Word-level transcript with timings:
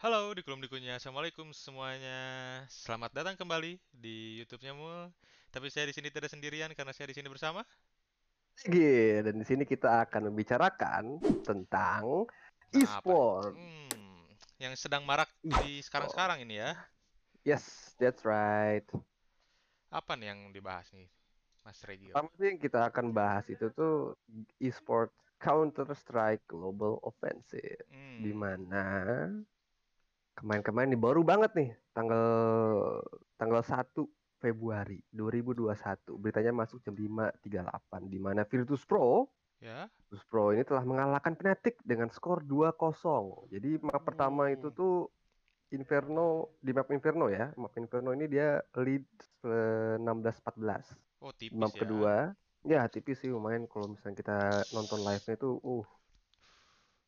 Halo 0.00 0.32
dikulum-dikunya, 0.32 0.96
Assalamualaikum 0.96 1.52
semuanya. 1.52 2.18
Selamat 2.72 3.12
datang 3.12 3.36
kembali 3.36 3.76
di 3.92 4.40
YouTube-nya 4.40 4.72
Mul. 4.72 5.12
Tapi 5.52 5.66
saya 5.68 5.84
di 5.84 5.94
sini 5.96 6.08
tidak 6.08 6.32
sendirian 6.32 6.72
karena 6.72 6.92
saya 6.96 7.12
di 7.12 7.16
sini 7.20 7.28
bersama. 7.28 7.60
Lagi 8.64 9.20
dan 9.24 9.34
di 9.40 9.44
sini 9.44 9.64
kita 9.68 10.08
akan 10.08 10.32
membicarakan 10.32 11.04
tentang 11.44 12.24
Nah, 12.72 12.80
e-sport. 12.80 13.52
Hmm, 13.52 14.24
yang 14.56 14.72
sedang 14.78 15.02
marak 15.04 15.28
di 15.44 15.84
sekarang-sekarang 15.84 16.48
ini 16.48 16.64
ya. 16.64 16.70
Yes, 17.44 17.92
that's 18.00 18.24
right. 18.24 18.84
Apa 19.92 20.16
nih 20.16 20.32
yang 20.32 20.40
dibahas 20.54 20.88
nih, 20.96 21.08
Mas 21.66 21.80
Regil? 21.84 22.14
Pertama 22.14 22.32
sih 22.40 22.46
yang 22.48 22.60
kita 22.60 22.80
akan 22.88 23.06
bahas 23.12 23.44
itu 23.52 23.68
tuh 23.76 24.16
e-sport 24.62 25.12
Counter-Strike 25.40 26.48
Global 26.48 27.00
Offensive. 27.04 27.84
Di 28.20 28.32
Hmm, 28.32 28.38
mana 28.38 28.84
kemarin-kemarin 30.40 30.96
ini 30.96 30.98
baru 30.98 31.20
banget 31.20 31.52
nih 31.52 31.70
tanggal 31.92 32.26
tanggal 33.36 33.60
1 33.60 33.92
Februari 34.40 35.04
2021. 35.12 36.16
Beritanya 36.16 36.52
masuk 36.56 36.80
jam 36.80 36.96
5.38 36.96 38.08
di 38.08 38.18
mana 38.18 38.48
Virtus 38.48 38.88
Pro 38.88 39.28
ya. 39.60 39.84
Virtus 40.08 40.24
Pro 40.24 40.56
ini 40.56 40.64
telah 40.64 40.82
mengalahkan 40.88 41.36
Fnatic 41.36 41.76
dengan 41.84 42.08
skor 42.08 42.40
2-0. 42.48 43.52
Jadi 43.52 43.70
map 43.84 44.02
pertama 44.02 44.48
itu 44.48 44.72
Uh, 44.72 44.74
tuh 44.74 44.94
Inferno 45.70 46.56
di 46.58 46.72
map 46.72 46.88
Inferno 46.88 47.28
ya. 47.28 47.52
Map 47.60 47.76
Inferno 47.76 48.16
ini 48.16 48.26
dia 48.26 48.58
lead 48.80 49.04
eh, 49.44 50.00
16-14. 50.00 51.20
oh 51.20 51.36
tipis 51.36 51.52
map 51.52 51.76
ya. 51.76 51.80
kedua 51.84 52.14
ya 52.64 52.88
tipis 52.88 53.20
sih 53.20 53.28
lumayan 53.28 53.64
kalau 53.68 53.92
misalnya 53.92 54.16
kita 54.20 54.38
nonton 54.72 55.00
live-nya 55.04 55.36
tuh 55.36 55.60
uh 55.60 55.86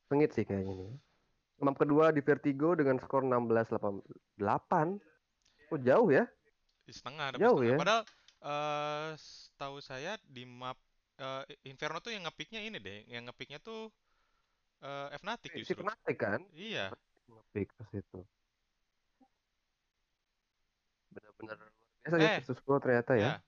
sengit 0.08 0.36
sih 0.36 0.44
kayaknya 0.44 0.84
nih. 0.84 0.92
Map 1.62 1.78
kedua 1.78 2.10
di 2.10 2.18
Vertigo 2.18 2.74
dengan 2.74 2.98
skor 2.98 3.22
16-8. 3.22 4.02
Oh 5.70 5.78
jauh 5.78 6.10
ya? 6.10 6.26
Di 6.82 6.90
setengah, 6.90 7.38
Jauh 7.38 7.62
setengah. 7.62 7.70
ya? 7.70 7.78
Padahal 7.78 8.02
eh 8.42 9.14
setahu 9.14 9.78
saya 9.78 10.18
di 10.26 10.42
map 10.42 10.74
eh, 11.22 11.46
Inferno 11.70 12.02
tuh 12.02 12.10
yang 12.10 12.26
ngepicknya 12.26 12.66
ini 12.66 12.82
deh, 12.82 13.06
yang 13.06 13.30
ngepicknya 13.30 13.62
tuh 13.62 13.94
eh, 14.82 15.14
Fnatic 15.22 15.54
si 15.54 15.62
justru. 15.62 15.86
Fnatic 15.86 16.18
kan? 16.18 16.42
Iya, 16.50 16.90
Ngepick 17.30 17.70
pas 17.78 17.86
itu. 17.94 18.26
Benar-benar 21.14 21.62
luar 21.62 21.70
biasa 22.02 22.16
ya 22.18 22.26
eh, 22.26 22.42
Virtus 22.42 22.58
Pro 22.66 22.82
ternyata 22.82 23.14
ya. 23.14 23.22
ya. 23.22 23.38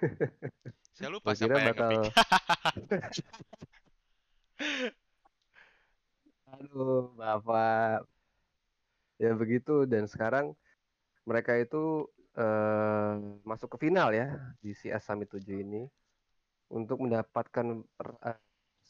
Saya 0.96 1.12
lupa 1.12 1.36
kira 1.36 1.36
siapa 1.36 1.60
yang 1.60 1.76
bakal 1.76 1.92
ngepick. 1.92 2.16
Aduh, 6.52 7.12
Bapak. 7.16 8.04
Ya 9.22 9.32
begitu 9.38 9.86
dan 9.86 10.04
sekarang 10.10 10.52
mereka 11.24 11.54
itu 11.56 12.10
eh, 12.34 13.14
masuk 13.46 13.68
ke 13.78 13.86
final 13.88 14.10
ya 14.10 14.34
di 14.58 14.74
CS 14.74 15.06
Summit 15.06 15.30
7 15.30 15.62
ini 15.62 15.86
untuk 16.68 16.98
mendapatkan 17.04 17.66
eh, 18.26 18.38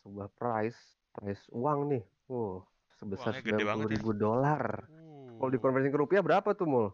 sebuah 0.02 0.28
prize, 0.38 0.78
prize 1.12 1.44
uang 1.52 1.78
nih. 1.92 2.04
Wow, 2.30 2.64
sebesar 2.98 3.32
gede 3.44 3.62
banget 3.66 3.88
90 3.88 3.92
ya. 3.92 3.98
ribu 3.98 4.10
dolar. 4.16 4.62
Kalau 5.38 5.50
Uh, 5.50 5.54
dikonversi 5.54 5.88
ke 5.90 5.98
rupiah 5.98 6.22
berapa 6.22 6.54
tuh, 6.54 6.66
Mul? 6.70 6.88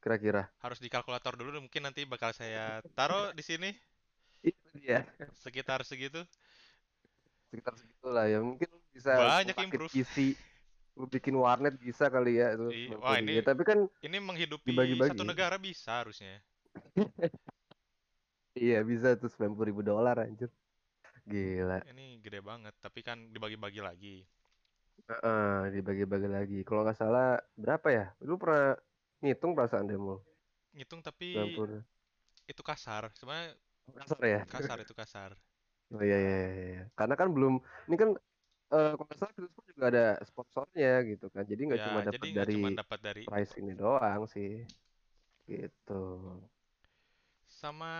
Kira-kira? 0.00 0.48
harus 0.64 0.78
di 0.80 0.88
kalkulator 0.92 1.34
dulu 1.40 1.60
mungkin 1.64 1.82
nanti 1.88 2.04
bakal 2.04 2.30
saya 2.36 2.80
taruh 2.96 3.32
di 3.32 3.42
sini 3.44 3.70
Itu 4.40 4.68
dia. 4.76 5.04
sekitar 5.44 5.84
segitu. 5.84 6.24
Sekitar 7.50 7.74
segitulah 7.74 8.24
ya. 8.24 8.38
Mungkin 8.38 8.70
bisa 8.90 9.10
Banyak 9.12 9.56
improve. 9.60 9.90
PC, 9.90 10.38
lu 10.94 11.06
bikin 11.06 11.34
warnet 11.34 11.74
bisa 11.76 12.06
kali 12.06 12.38
ya 12.38 12.54
itu 12.54 12.66
I- 12.70 12.88
90 12.90 13.00
Wah, 13.00 13.16
ini 13.18 13.30
Ya, 13.34 13.42
tapi 13.42 13.62
kan 13.62 13.78
ini 14.00 14.16
menghidupi 14.18 14.70
satu 14.70 14.74
dibagi-bagi. 14.74 15.18
negara 15.26 15.56
bisa 15.58 16.00
harusnya. 16.00 16.38
Iya, 18.50 18.82
bisa 18.82 19.14
tuh 19.14 19.30
90 19.30 19.62
ribu 19.62 19.80
dolar 19.80 20.18
anjir. 20.18 20.50
Gila. 21.22 21.86
Ini 21.86 22.18
gede 22.18 22.42
banget, 22.42 22.74
tapi 22.82 23.00
kan 23.00 23.30
dibagi-bagi 23.30 23.78
lagi. 23.78 24.16
Heeh, 25.06 25.70
dibagi-bagi 25.70 26.26
lagi. 26.26 26.58
Kalau 26.66 26.82
nggak 26.82 26.98
salah 26.98 27.38
berapa 27.54 27.88
ya? 27.88 28.06
Lu 28.20 28.34
pernah 28.36 28.74
ngitung 29.22 29.54
perasaan 29.54 29.86
demo? 29.86 30.18
Ngitung 30.74 30.98
tapi 30.98 31.30
90. 31.30 31.78
itu 32.44 32.62
kasar. 32.66 33.06
Sebenarnya 33.14 33.54
Kasar 33.86 34.20
ya? 34.22 34.40
kasar 34.44 34.78
itu 34.82 34.92
kasar. 34.92 35.30
Oh 35.92 36.02
iya, 36.06 36.16
iya, 36.24 36.34
iya. 36.46 36.62
iya. 36.70 36.80
Karena 36.98 37.14
kan 37.20 37.28
belum, 37.36 37.52
ini 37.88 37.96
kan 38.02 38.10
eh 38.74 38.90
kalau 38.98 39.14
salah 39.20 39.34
juga 39.70 39.84
ada 39.92 40.02
sponsornya 40.30 40.88
gitu 41.10 41.24
kan. 41.34 41.44
Jadi 41.52 41.60
nggak 41.68 41.82
cuma 41.86 42.00
Ya, 42.00 42.06
dapat 42.08 42.28
jadi 42.28 42.34
nggak 42.36 42.48
dari 42.48 42.54
cuma 42.54 42.68
dapat 42.74 42.98
dari 43.00 43.24
price 43.26 43.52
ini 43.60 43.72
doang 43.82 44.22
sih. 44.34 44.48
Gitu. 45.50 45.92
sama 47.60 47.92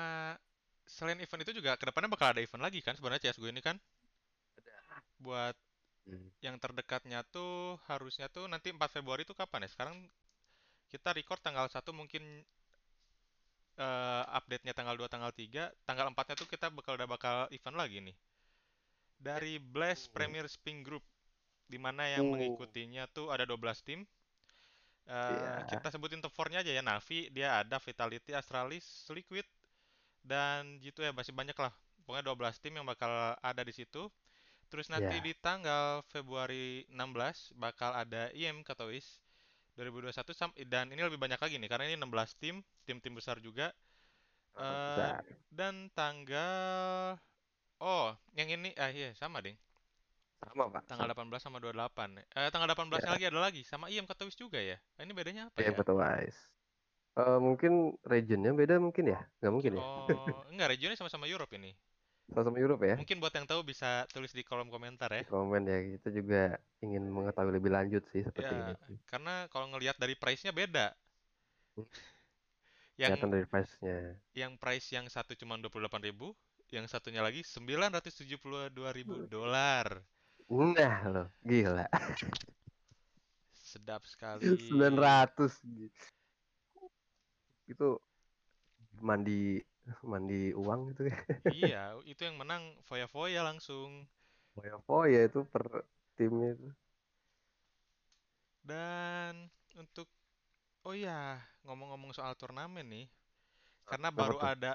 selain 0.94 1.20
event 1.24 1.42
itu 1.44 1.52
juga 1.60 1.72
ke 1.78 1.84
depannya 1.88 2.10
bakal 2.14 2.28
ada 2.32 2.40
event 2.46 2.62
lagi 2.66 2.80
kan 2.86 2.94
sebenarnya 2.96 3.22
CSGO 3.28 3.50
ini 3.52 3.60
kan 3.68 3.76
buat 5.20 5.54
Hmm. 6.06 6.30
yang 6.46 6.56
terdekatnya 6.64 7.20
tuh 7.34 7.80
harusnya 7.90 8.26
tuh 8.36 8.44
nanti 8.52 8.68
4 8.76 8.90
Februari 8.96 9.22
tuh 9.28 9.36
kapan 9.40 9.66
ya? 9.66 9.70
Sekarang 9.74 9.96
kita 10.92 11.10
record 11.18 11.40
tanggal 11.44 11.66
1 11.70 11.90
mungkin 11.96 12.22
eh, 13.84 14.24
update-nya 14.38 14.72
tanggal 14.78 14.94
2 15.00 15.08
tanggal 15.14 15.32
3 15.32 15.62
tanggal 15.88 16.06
4-nya 16.12 16.36
tuh 16.40 16.48
kita 16.52 16.66
bakal 16.78 16.92
udah 16.98 17.08
bakal 17.14 17.36
event 17.56 17.76
lagi 17.82 17.98
nih. 18.06 18.16
Dari 19.20 19.54
Blast 19.60 20.04
Premier 20.16 20.46
Spin 20.48 20.78
Group 20.86 21.04
di 21.72 21.78
mana 21.78 22.04
yang 22.14 22.24
Oh, 22.26 22.32
mengikutinya 22.34 23.04
tuh 23.16 23.26
ada 23.34 23.44
12 23.48 23.80
tim. 23.86 24.00
Eh, 25.10 25.60
iya. 25.66 25.66
kita 25.66 25.88
sebutin 25.90 26.22
top 26.22 26.32
4-nya 26.36 26.62
aja 26.62 26.72
ya 26.78 26.82
Navi 26.86 27.20
dia 27.34 27.48
ada 27.60 27.76
Vitality 27.82 28.30
Astralis 28.40 28.86
Liquid 29.10 29.42
dan 30.22 30.78
gitu 30.84 31.00
ya 31.06 31.12
masih 31.12 31.34
banyak 31.34 31.56
lah. 31.58 31.72
Pokoknya 32.04 32.24
12 32.26 32.56
tim 32.62 32.72
yang 32.78 32.86
bakal 32.88 33.10
ada 33.40 33.62
di 33.64 33.74
situ. 33.74 34.08
Terus 34.70 34.86
nanti 34.92 35.18
Iya. 35.18 35.26
di 35.26 35.32
tanggal 35.46 36.02
Februari 36.12 36.86
16 36.90 37.50
bakal 37.58 37.92
ada 37.94 38.30
IM 38.36 38.62
Katowice 38.66 39.20
2021 39.76 40.34
sam- 40.36 40.56
dan 40.72 40.86
ini 40.92 41.00
lebih 41.06 41.20
banyak 41.20 41.40
lagi 41.40 41.56
nih 41.60 41.68
karena 41.70 41.84
ini 41.90 41.96
16 42.00 42.30
tim 42.40 42.56
tim-tim 42.86 43.14
besar 43.18 43.38
juga 43.40 43.72
Oh, 44.58 44.62
Eh, 44.62 44.66
besar. 44.96 45.22
dan 45.54 45.74
tanggal 45.94 47.16
oh 47.80 48.08
yang 48.38 48.48
ini 48.56 48.70
ah 48.78 48.90
iya 48.92 49.10
sama 49.16 49.38
ding 49.44 49.56
Sama, 50.40 50.64
Pak. 50.72 50.82
tanggal 50.88 51.06
Sama. 51.06 51.14
18 51.14 51.42
sama 51.44 51.56
28 51.62 52.10
eh 52.20 52.48
tanggal 52.52 52.68
18 52.72 53.00
nya 53.04 53.10
Ya, 53.10 53.14
lagi 53.16 53.24
ada 53.30 53.40
lagi 53.40 53.62
sama 53.70 53.86
IM 53.92 54.06
Katowice 54.10 54.38
juga 54.40 54.58
ya 54.60 54.76
Ah, 54.98 55.02
ini 55.06 55.12
bedanya 55.18 55.42
apa 55.48 55.58
yang 55.64 55.72
ya 55.72 55.78
betul 55.78 55.96
wise. 56.00 56.40
Eh, 57.18 57.38
mungkin 57.42 57.72
regionnya 58.06 58.52
beda 58.56 58.76
mungkin 58.80 59.04
ya? 59.12 59.20
Nggak 59.42 59.52
mungkin 59.54 59.72
ya? 59.78 59.84
oh 59.84 60.44
enggak 60.52 60.68
regionnya 60.76 60.98
sama-sama 60.98 61.26
Europe 61.30 61.52
ini 61.58 61.70
Sama-sama 62.30 62.58
Europe 62.62 62.82
ya? 62.86 62.96
mungkin 62.98 63.16
buat 63.22 63.32
yang 63.38 63.46
tahu 63.50 63.60
bisa 63.70 63.90
tulis 64.14 64.32
di 64.36 64.42
kolom 64.48 64.68
komentar 64.74 65.10
ya 65.18 65.22
Di 65.22 65.28
komen 65.28 65.62
ya, 65.66 65.78
kita 65.98 66.08
juga 66.18 66.40
ingin 66.84 67.02
mengetahui 67.10 67.52
lebih 67.58 67.70
lanjut 67.76 68.02
sih 68.12 68.22
seperti 68.22 68.52
ini 68.54 68.72
ya 68.72 68.76
sih. 68.86 68.96
karena 69.10 69.34
kalau 69.52 69.66
ngelihat 69.72 69.96
dari 70.02 70.14
price-nya 70.22 70.52
beda 70.54 70.86
Hmm, 71.76 71.86
yang 73.02 73.14
Kelihatan 73.14 73.30
dari 73.34 73.46
price-nya. 73.48 73.96
yang 74.40 74.52
price 74.62 74.88
yang 74.96 75.06
satu 75.14 75.32
cuma 75.40 75.54
28.000 75.62 76.28
yang 76.76 76.86
satunya 76.92 77.22
lagi 77.26 77.40
972.000 77.54 79.18
dolar 79.34 79.86
Nah 80.50 80.98
loh, 81.12 81.26
gila. 81.48 81.86
sedap 83.70 84.02
sekali 84.12 84.50
900 84.68 85.62
itu 87.70 87.88
mandi 89.00 89.62
mandi 90.10 90.52
uang 90.62 90.80
gitu 90.94 91.02
ya. 91.12 91.18
iya 91.58 91.82
itu 92.10 92.20
yang 92.26 92.36
menang 92.40 92.62
foya-foya 92.88 93.40
langsung 93.48 93.90
Foya-foya 94.54 95.20
itu 95.28 95.40
per 95.52 95.64
timnya 96.16 96.48
itu. 96.54 96.68
dan 98.64 99.48
untuk 99.74 100.06
oh 100.86 100.94
ya 100.96 101.40
ngomong-ngomong 101.66 102.12
soal 102.16 102.32
turnamen 102.36 102.86
nih 102.88 103.06
karena 103.90 104.08
Apa 104.12 104.20
baru 104.20 104.38
tuh? 104.40 104.50
ada 104.52 104.72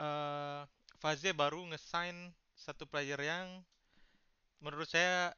eh 0.00 0.62
Faze 1.02 1.30
baru 1.34 1.60
nge-sign 1.70 2.16
satu 2.54 2.84
player 2.86 3.18
yang 3.20 3.46
menurut 4.62 4.88
saya 4.88 5.34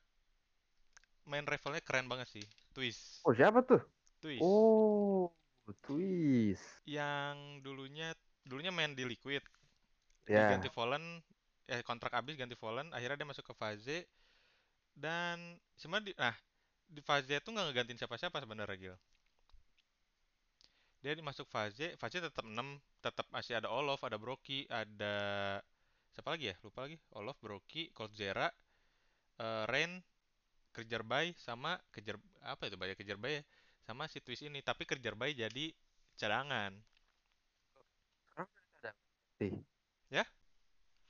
main 1.30 1.44
levelnya 1.52 1.82
keren 1.88 2.06
banget 2.12 2.28
sih 2.34 2.44
Twist 2.74 3.02
Oh, 3.24 3.32
siapa 3.34 3.60
tuh? 3.64 3.80
Twist 4.20 4.42
Oh, 4.44 5.32
twist. 5.82 6.64
yang 6.88 7.60
dulunya 7.64 8.12
dulunya 8.44 8.70
main 8.70 8.92
di 8.92 9.04
Liquid. 9.04 9.42
Ya, 10.24 10.48
diganti 10.48 10.72
Fallen 10.72 11.20
eh 11.64 11.80
kontrak 11.84 12.12
habis 12.12 12.36
ganti 12.36 12.56
Fallen 12.56 12.92
akhirnya 12.92 13.24
dia 13.24 13.28
masuk 13.28 13.44
ke 13.44 13.54
Faze. 13.56 13.98
Dan 14.94 15.58
sebenarnya 15.74 16.06
di, 16.06 16.12
nah 16.14 16.36
di 16.86 17.00
Faze 17.02 17.40
itu 17.40 17.48
nggak 17.50 17.66
ngegantiin 17.72 17.98
siapa-siapa 17.98 18.36
sebenarnya 18.40 18.76
Gil. 18.78 18.96
Dia 21.04 21.12
masuk 21.20 21.44
Faze 21.50 21.96
Faze 22.00 22.16
tetap 22.20 22.44
6 22.44 22.56
tetap 23.04 23.26
masih 23.28 23.60
ada 23.60 23.68
Olof 23.68 24.00
ada 24.00 24.16
Broky 24.16 24.64
ada 24.72 25.16
siapa 26.16 26.32
lagi 26.32 26.52
ya? 26.52 26.56
Lupa 26.64 26.88
lagi. 26.88 26.96
Olof 27.12 27.36
Broky 27.40 27.92
Coldzera 27.92 28.48
eh 29.40 29.64
Rain 29.68 30.00
kejar 30.74 31.06
buy 31.06 31.30
sama 31.38 31.78
kejar 31.94 32.18
apa 32.42 32.66
itu 32.66 32.76
bayar 32.80 32.96
kejar 32.96 33.20
buy 33.20 33.40
ya? 33.40 33.42
Sama 33.84 34.08
si 34.08 34.24
Twist 34.24 34.46
ini. 34.46 34.64
Tapi 34.64 34.88
kejar 34.88 35.12
buy 35.18 35.36
jadi 35.36 35.74
cadangan 36.16 36.72
Sih. 39.40 39.52
ya? 40.12 40.24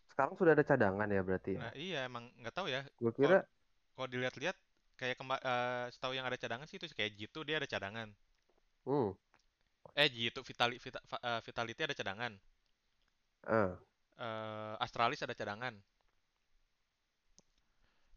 Sekarang 0.09 0.39
sudah 0.39 0.55
ada 0.55 0.65
cadangan 0.65 1.09
ya 1.11 1.21
berarti 1.21 1.59
ya. 1.59 1.61
nah 1.61 1.73
iya 1.75 1.99
emang 2.07 2.31
nggak 2.41 2.55
tahu 2.55 2.67
ya. 2.71 2.87
Gue 2.97 3.13
kira 3.13 3.43
kalau 3.95 4.09
dilihat-lihat 4.11 4.57
kayak 4.95 5.19
kemba 5.19 5.37
eh, 5.43 5.87
setahu 5.91 6.15
yang 6.15 6.27
ada 6.27 6.39
cadangan 6.39 6.67
sih 6.71 6.79
itu 6.79 6.87
kayak 6.95 7.19
G2 7.19 7.37
dia 7.47 7.57
ada 7.59 7.69
cadangan. 7.69 8.09
Hmm, 8.85 9.11
eh 9.95 10.09
G2 10.11 10.39
Vitali, 10.43 10.77
Vita, 10.81 11.01
eh, 11.01 11.41
Vitality 11.45 11.81
ada 11.85 11.97
cadangan. 11.97 12.33
Ah, 13.45 13.73
eh 14.19 14.75
Astralis 14.81 15.21
ada 15.23 15.35
cadangan. 15.37 15.75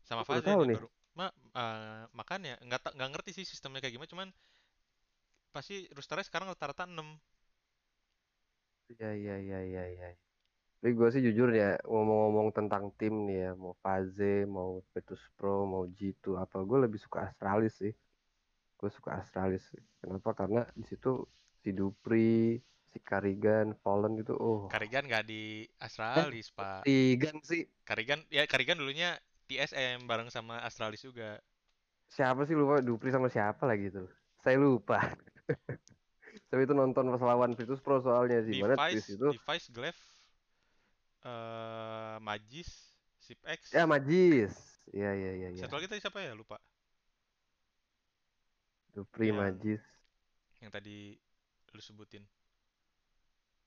Sama 0.08 0.24
Fazen 0.24 0.48
tahu 0.48 0.64
nih. 0.66 0.78
baru. 0.80 0.90
Ma 1.18 1.28
eh, 1.34 2.04
makanya 2.14 2.56
nggak 2.62 2.94
nggak 2.96 3.10
ngerti 3.12 3.32
sih 3.42 3.46
sistemnya 3.46 3.82
kayak 3.82 3.98
gimana 3.98 4.10
cuman 4.10 4.30
pasti 5.50 5.90
roosternya 5.90 6.26
sekarang 6.30 6.54
rata-rata 6.54 6.86
6 6.86 7.02
Iya 8.88 9.10
iya 9.12 9.36
iya 9.44 9.60
iya 9.68 9.84
iya. 9.92 10.08
Tapi 10.78 10.94
gue 10.94 11.10
sih 11.10 11.22
jujur 11.26 11.50
ya 11.52 11.76
ngomong-ngomong 11.84 12.54
tentang 12.54 12.94
tim 12.96 13.26
nih 13.28 13.50
ya, 13.50 13.52
mau 13.58 13.74
Faze, 13.82 14.46
mau 14.46 14.80
Virtus 14.94 15.20
Pro, 15.36 15.66
mau 15.66 15.84
G2 15.90 16.38
apa, 16.38 16.62
gue 16.62 16.78
lebih 16.86 17.00
suka 17.02 17.28
Astralis 17.28 17.76
sih. 17.82 17.92
Gue 18.78 18.90
suka 18.94 19.18
Astralis. 19.18 19.66
sih. 19.74 19.82
Kenapa? 20.00 20.38
Karena 20.38 20.64
di 20.78 20.86
situ 20.86 21.26
si 21.60 21.74
Dupri, 21.74 22.62
si 22.94 22.98
Karigan, 23.02 23.74
Fallen 23.82 24.22
gitu. 24.22 24.38
Oh, 24.38 24.70
Karigan 24.70 25.10
nggak 25.10 25.26
di 25.26 25.66
eh, 25.66 25.84
Astralis 25.84 26.54
pak 26.54 26.86
Karigan 26.86 27.42
sih. 27.42 27.66
Karigan 27.84 28.22
ya 28.30 28.46
Karigan 28.46 28.78
dulunya 28.78 29.18
TSM 29.50 30.06
bareng 30.06 30.30
sama 30.30 30.62
Astralis 30.62 31.02
juga 31.04 31.42
Siapa 32.08 32.48
sih 32.48 32.56
lupa 32.56 32.80
Dupri 32.80 33.12
sama 33.12 33.28
siapa 33.28 33.68
lagi 33.68 33.92
tuh? 33.92 34.08
Saya 34.40 34.56
lupa. 34.56 35.04
Tapi 36.48 36.62
itu 36.64 36.74
nonton 36.74 37.10
pas 37.14 37.22
lawan 37.24 37.58
Virtus 37.58 37.82
Pro 37.82 38.00
soalnya 38.00 38.44
sih. 38.46 38.62
Mana 38.62 38.78
Device 38.78 39.08
itu? 39.14 39.28
Device 39.34 39.68
Glaive 39.74 40.02
eh 41.28 42.16
Magis 42.24 42.70
SipX 43.20 43.76
Ya 43.76 43.84
Majis. 43.84 44.54
Iya 44.96 45.12
iya 45.12 45.32
iya 45.36 45.50
iya. 45.52 45.62
satu 45.68 45.76
lagi 45.76 45.92
tadi 45.92 46.00
siapa 46.00 46.24
ya 46.24 46.32
lupa 46.32 46.56
Dupri, 48.96 49.30
yang 49.30 49.44
Majis. 49.44 49.84
yang 50.64 50.72
tadi 50.72 51.14
lu 51.76 51.82
sebutin 51.84 52.24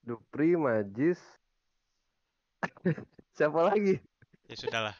Dupri, 0.01 0.57
Majis. 0.57 1.21
Siapa 3.37 3.69
lagi? 3.69 4.01
ya 4.49 4.55
sudahlah 4.59 4.97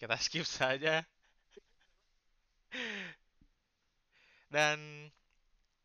kita 0.00 0.16
skip 0.16 0.48
saja 0.48 1.04
dan 4.48 4.78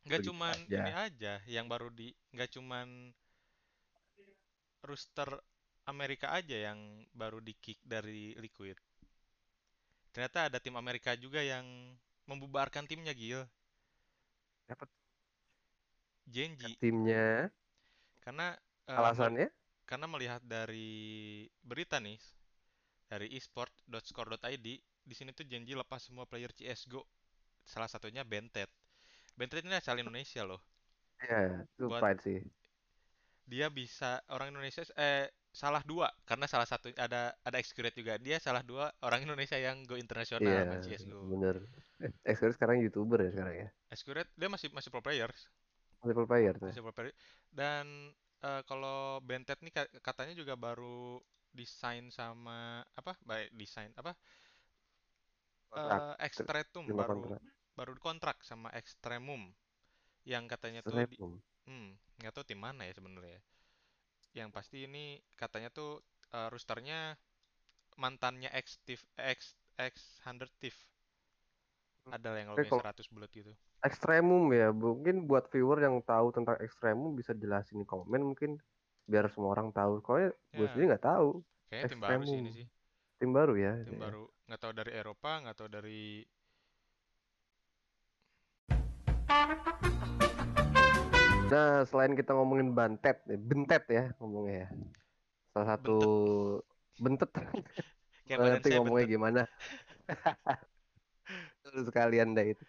nggak 0.08 0.22
cuman 0.28 0.58
aja. 0.68 0.80
ini 0.80 0.92
aja 1.06 1.34
yang 1.56 1.66
baru 1.74 1.88
di 2.00 2.08
nggak 2.36 2.50
cuman 2.56 2.88
rooster 4.88 5.30
Amerika 5.94 6.28
aja 6.40 6.58
yang 6.68 6.80
baru 7.16 7.40
di 7.48 7.54
kick 7.64 7.80
dari 7.94 8.36
Liquid 8.44 8.76
ternyata 10.14 10.40
ada 10.50 10.58
tim 10.62 10.76
Amerika 10.78 11.12
juga 11.24 11.42
yang 11.42 11.66
membubarkan 12.30 12.86
timnya 12.90 13.14
Gil 13.18 13.42
Siapa 14.68 14.86
Genji 16.28 16.80
timnya? 16.80 17.52
karena 18.24 18.56
eh, 18.88 19.00
Alasannya? 19.00 19.50
karena 19.90 20.08
melihat 20.14 20.42
dari 20.46 20.92
berita 21.66 21.98
nih 22.00 22.20
dari 23.12 23.28
esport.score.id 23.40 24.68
di 25.10 25.16
sini 25.18 25.32
tuh 25.38 25.46
Genji 25.50 25.74
lepas 25.76 26.02
semua 26.08 26.26
player 26.30 26.52
CS:GO 26.54 27.02
salah 27.66 27.90
satunya 27.92 28.24
Bentet 28.26 28.70
Bentet 29.40 29.64
ini 29.66 29.76
asal 29.82 29.96
Indonesia 30.04 30.42
loh 30.50 30.62
Ya, 31.28 31.38
itu 31.64 31.86
buat 31.88 32.06
sih. 32.24 32.38
dia 33.52 33.68
bisa 33.80 34.12
orang 34.36 34.48
Indonesia 34.56 34.84
eh 35.08 35.26
salah 35.62 35.84
dua 35.92 36.08
karena 36.30 36.46
salah 36.54 36.68
satu 36.72 36.88
ada 37.06 37.22
ada 37.48 37.58
Xcurate 37.68 37.98
juga 38.02 38.14
dia 38.26 38.38
salah 38.46 38.64
dua 38.70 38.86
orang 39.08 39.22
Indonesia 39.26 39.58
yang 39.68 39.78
go 39.90 39.96
internasional 40.04 40.64
main 40.70 40.80
Iya, 40.84 40.86
CS:GO 40.86 41.24
bener. 41.32 41.56
Eh, 42.04 42.12
Xcode 42.36 42.54
sekarang 42.56 42.78
YouTuber 42.84 43.18
ya 43.26 43.30
sekarang 43.36 43.56
ya. 43.64 43.68
Xcurate 44.00 44.32
dia 44.40 44.50
masih 44.54 44.70
masih 44.78 44.90
pro 44.94 45.02
player 45.06 45.30
Multiple 46.04 46.28
player 46.28 46.56
tuh. 46.60 46.74
masih 46.74 46.80
pro 46.84 46.92
player 46.94 47.16
dan 47.52 47.86
eh, 48.46 48.62
kalau 48.70 49.20
Bentet 49.26 49.60
nih 49.64 49.74
ka- 49.74 49.92
katanya 50.04 50.34
juga 50.38 50.54
baru 50.56 51.20
desain 51.50 52.14
sama 52.14 52.86
apa 52.94 53.18
baik 53.26 53.50
desain 53.58 53.90
apa 53.98 54.14
eh 55.76 56.14
Extratum 56.28 56.88
Lima 56.88 57.04
baru 57.06 57.10
kontrak. 57.10 57.42
Baru 57.80 57.96
kontrak 57.96 58.44
sama 58.44 58.68
Extremum 58.76 59.56
yang 60.28 60.52
katanya 60.52 60.84
tuh 60.84 60.92
di, 60.92 61.16
hmm, 61.16 61.96
nggak 62.20 62.34
tahu 62.36 62.44
tim 62.44 62.60
mana 62.60 62.84
ya 62.84 62.92
sebenarnya 62.92 63.40
yang 64.36 64.52
pasti 64.52 64.84
ini 64.84 65.24
katanya 65.40 65.72
tuh 65.72 66.04
eh, 66.36 66.52
roosternya 66.52 67.16
mantannya 67.96 68.52
X 68.52 68.84
Thief 68.84 69.08
X 69.16 69.56
X 69.80 70.20
Hundred 70.28 70.52
Thief 70.60 70.76
ada 72.12 72.36
yang 72.36 72.52
kalau 72.52 72.84
100 72.84 73.16
bulat 73.16 73.32
gitu 73.32 73.54
Extremum 73.80 74.52
ya, 74.52 74.76
mungkin 74.76 75.24
buat 75.24 75.48
viewer 75.48 75.80
yang 75.80 76.04
tahu 76.04 76.36
tentang 76.36 76.60
Extremum 76.60 77.16
bisa 77.16 77.32
jelasin 77.32 77.80
di 77.80 77.88
komen 77.88 78.20
mungkin 78.20 78.60
biar 79.08 79.32
semua 79.32 79.56
orang 79.56 79.72
tahu. 79.72 80.04
Gue 80.04 80.36
ya 80.52 80.68
sendiri 80.68 80.92
nggak 80.92 81.06
tahu 81.08 81.40
kayaknya 81.72 81.88
tim 81.88 82.02
baru 82.04 82.22
sih 82.28 82.38
ini 82.44 82.52
Extremum. 82.52 82.58
sih 82.60 82.68
Tim 83.20 83.32
baru 83.32 83.54
ya. 83.56 83.74
tim 83.88 83.96
ya. 83.96 84.00
baru 84.04 84.24
nggak 84.52 84.60
tahu 84.60 84.74
dari 84.76 84.92
Eropa 84.92 85.32
nggak 85.48 85.56
tahu 85.56 85.70
dari 85.72 86.02
Nah, 91.50 91.82
selain 91.90 92.14
kita 92.14 92.38
ngomongin 92.38 92.78
bantet, 92.78 93.26
nih, 93.26 93.38
bentet 93.42 93.84
ya 93.90 94.04
ngomongnya 94.22 94.66
ya. 94.66 94.68
Salah 95.54 95.68
satu 95.76 95.98
bentet 97.02 97.30
bentet 98.30 98.62
saya 98.62 98.78
ngomongnya 98.82 99.06
bentet 99.06 99.14
gimana. 99.18 99.42
Terus 101.66 101.84
sekalian 101.90 102.38
deh 102.38 102.54
itu. 102.54 102.64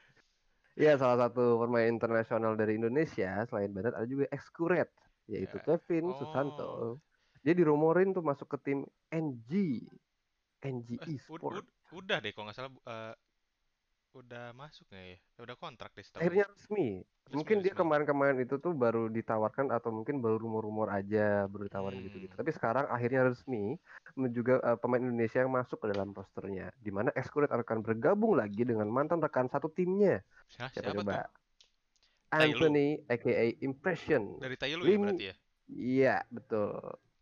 Iya, 0.81 0.97
salah 0.97 1.29
satu 1.29 1.61
pemain 1.61 1.93
internasional 1.93 2.57
dari 2.57 2.81
Indonesia 2.81 3.45
selain 3.45 3.69
Bantet 3.69 3.93
ada 3.93 4.09
juga 4.09 4.25
Excuret, 4.33 4.89
yaitu 5.29 5.61
ya 5.61 5.65
Kevin 5.77 6.09
oh 6.09 6.17
Susanto. 6.17 6.71
Dia 7.45 7.53
dirumorin 7.53 8.17
tuh 8.17 8.25
masuk 8.25 8.49
ke 8.57 8.59
tim 8.65 8.89
NG, 9.13 9.85
NG 10.65 10.89
eh 10.97 11.05
ud, 11.05 11.09
Esport. 11.13 11.61
ud, 11.61 11.69
udah 11.93 12.17
deh 12.25 12.33
kalau 12.33 12.49
nggak 12.49 12.57
salah 12.57 12.73
eh, 12.73 13.13
udah 14.11 14.51
masuk 14.53 14.91
nggak 14.91 15.05
ya 15.07 15.19
Eh, 15.39 15.43
udah 15.47 15.57
kontrak 15.57 15.95
deh 15.95 16.03
setahu 16.03 16.21
Akhirnya 16.21 16.45
resmi. 16.51 17.01
resmi 17.01 17.35
Mungkin 17.37 17.57
dia 17.63 17.71
resmi 17.73 17.81
kemarin-kemarin 17.81 18.39
itu 18.43 18.59
tuh 18.59 18.75
baru 18.75 19.07
ditawarkan 19.07 19.71
atau 19.71 19.95
mungkin 19.95 20.19
baru 20.19 20.37
rumor-rumor 20.43 20.91
aja, 20.91 21.47
baru 21.47 21.71
ditawarin 21.71 22.03
gitu-gitu. 22.05 22.35
hmm 22.35 22.41
Tapi 22.43 22.51
sekarang 22.51 22.87
akhirnya 22.91 23.31
resmi 23.31 23.79
juga 24.35 24.59
eh, 24.61 24.79
pemain 24.83 24.99
Indonesia 25.01 25.39
yang 25.41 25.53
masuk 25.55 25.79
ke 25.79 25.87
dalam 25.95 26.11
rosternya, 26.11 26.75
di 26.77 26.91
mana 26.91 27.15
Excuret 27.15 27.49
akan 27.49 27.87
bergabung 27.87 28.35
lagi 28.35 28.67
dengan 28.67 28.91
mantan 28.91 29.23
rekan 29.23 29.47
satu 29.47 29.71
timnya. 29.71 30.21
Siapa 30.51 30.75
siapa 30.75 30.91
tuh 30.91 31.07
coba? 31.07 31.31
Tailu 32.31 32.55
Anthony 32.63 32.89
aka 33.07 33.31
Impression. 33.59 34.39
dari 34.39 34.55
Tailu 34.55 34.83
ya 34.83 34.89
Lim 34.91 35.01
berarti 35.07 35.27
ya 35.31 35.35
Iya, 35.71 36.17
betul. 36.31 36.75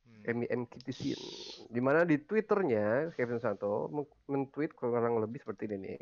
hmm. 0.09 0.25
MM 0.25 0.62
Kitisin. 0.69 1.21
Di 1.69 1.81
mana 1.85 2.09
di 2.09 2.17
Twitternya 2.17 3.12
Kevin 3.12 3.41
Santo 3.41 3.93
men- 3.93 4.09
men-tweet 4.25 4.73
kurang 4.73 5.21
lebih 5.21 5.45
seperti 5.45 5.69
ini 5.69 5.77
nih. 5.85 6.01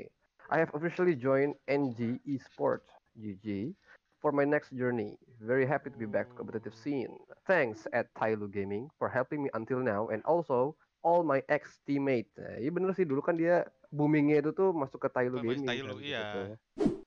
I 0.50 0.58
have 0.62 0.70
officially 0.74 1.18
joined 1.18 1.58
NG 1.66 2.22
Esports 2.22 2.94
GG 3.18 3.74
for 4.22 4.30
my 4.30 4.46
next 4.46 4.70
journey. 4.70 5.18
Very 5.42 5.66
happy 5.66 5.90
to 5.90 5.98
be 5.98 6.06
back 6.06 6.30
to 6.30 6.34
competitive 6.38 6.74
scene. 6.74 7.18
Thanks 7.50 7.86
at 7.90 8.14
Tailu 8.14 8.46
Gaming 8.46 8.86
for 8.94 9.10
helping 9.10 9.42
me 9.42 9.50
until 9.58 9.82
now 9.82 10.06
and 10.08 10.22
also 10.22 10.78
all 11.02 11.26
my 11.26 11.42
ex 11.50 11.82
teammate. 11.82 12.30
Nah, 12.38 12.62
iya 12.62 12.70
bener 12.70 12.94
sih 12.94 13.02
dulu 13.02 13.22
kan 13.26 13.34
dia 13.34 13.66
boomingnya 13.90 14.42
itu 14.42 14.50
tuh 14.54 14.70
masuk 14.70 15.02
ke 15.02 15.08
Tailu 15.10 15.42
Gaming 15.42 15.66
Tailu 15.66 15.98
kan 15.98 16.02
gitu 16.02 16.14
iya. 16.14 16.56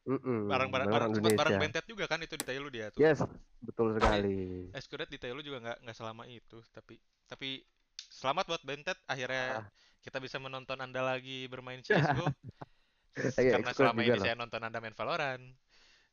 Mm-mm, 0.09 0.49
barang 0.49 0.69
barang. 0.73 1.59
Bentet 1.61 1.85
juga 1.85 2.09
kan 2.11 2.19
itu 2.19 2.35
di 2.35 2.43
Tailu 2.43 2.67
dia 2.67 2.91
tuh 2.91 2.99
Yes, 2.99 3.23
betul 3.63 3.93
eh 3.93 4.01
sekali. 4.01 4.39
Escuret 4.75 5.07
di 5.07 5.15
Tailu 5.21 5.39
juga 5.39 5.63
nggak 5.63 5.77
nggak 5.87 5.95
selama 5.95 6.27
itu 6.27 6.59
tapi 6.75 6.99
tapi 7.29 7.63
selamat 8.11 8.51
buat 8.51 8.63
Bentet 8.67 8.99
akhirnya 9.07 9.63
Ah, 9.63 9.65
kita 10.03 10.19
bisa 10.19 10.39
menonton 10.39 10.79
anda 10.79 11.03
lagi 11.03 11.47
bermain 11.47 11.79
CSGO 11.79 12.25
karena 13.15 13.59
Excuret 13.59 13.75
selama 13.75 14.01
ini 14.05 14.19
saya 14.19 14.35
nonton 14.37 14.61
anda 14.63 14.79
main 14.79 14.95
Valorant 14.95 15.43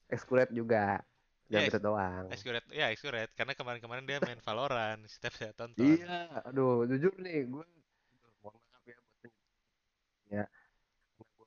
Excuret 0.07 0.51
juga. 0.55 1.03
ya 1.47 1.59
Jangan 1.59 1.63
Ex- 1.63 1.71
Betet 1.75 1.83
doang. 1.83 2.25
Escuret 2.31 2.65
ya 2.71 2.87
Escuret 2.91 3.31
karena 3.35 3.53
kemarin-kemarin 3.55 4.05
dia 4.07 4.19
main 4.23 4.41
Valorant 4.43 5.01
setiap 5.13 5.35
saya 5.35 5.53
tonton 5.55 5.79
Iya, 5.79 6.43
aduh, 6.47 6.87
jujur 6.87 7.15
nih, 7.23 7.47
gue 7.47 7.65
mohon 8.43 8.61
maaf 8.71 8.83
ya 8.87 8.99
buat. 8.99 9.33
Karena 10.27 10.45
gue 11.19 11.47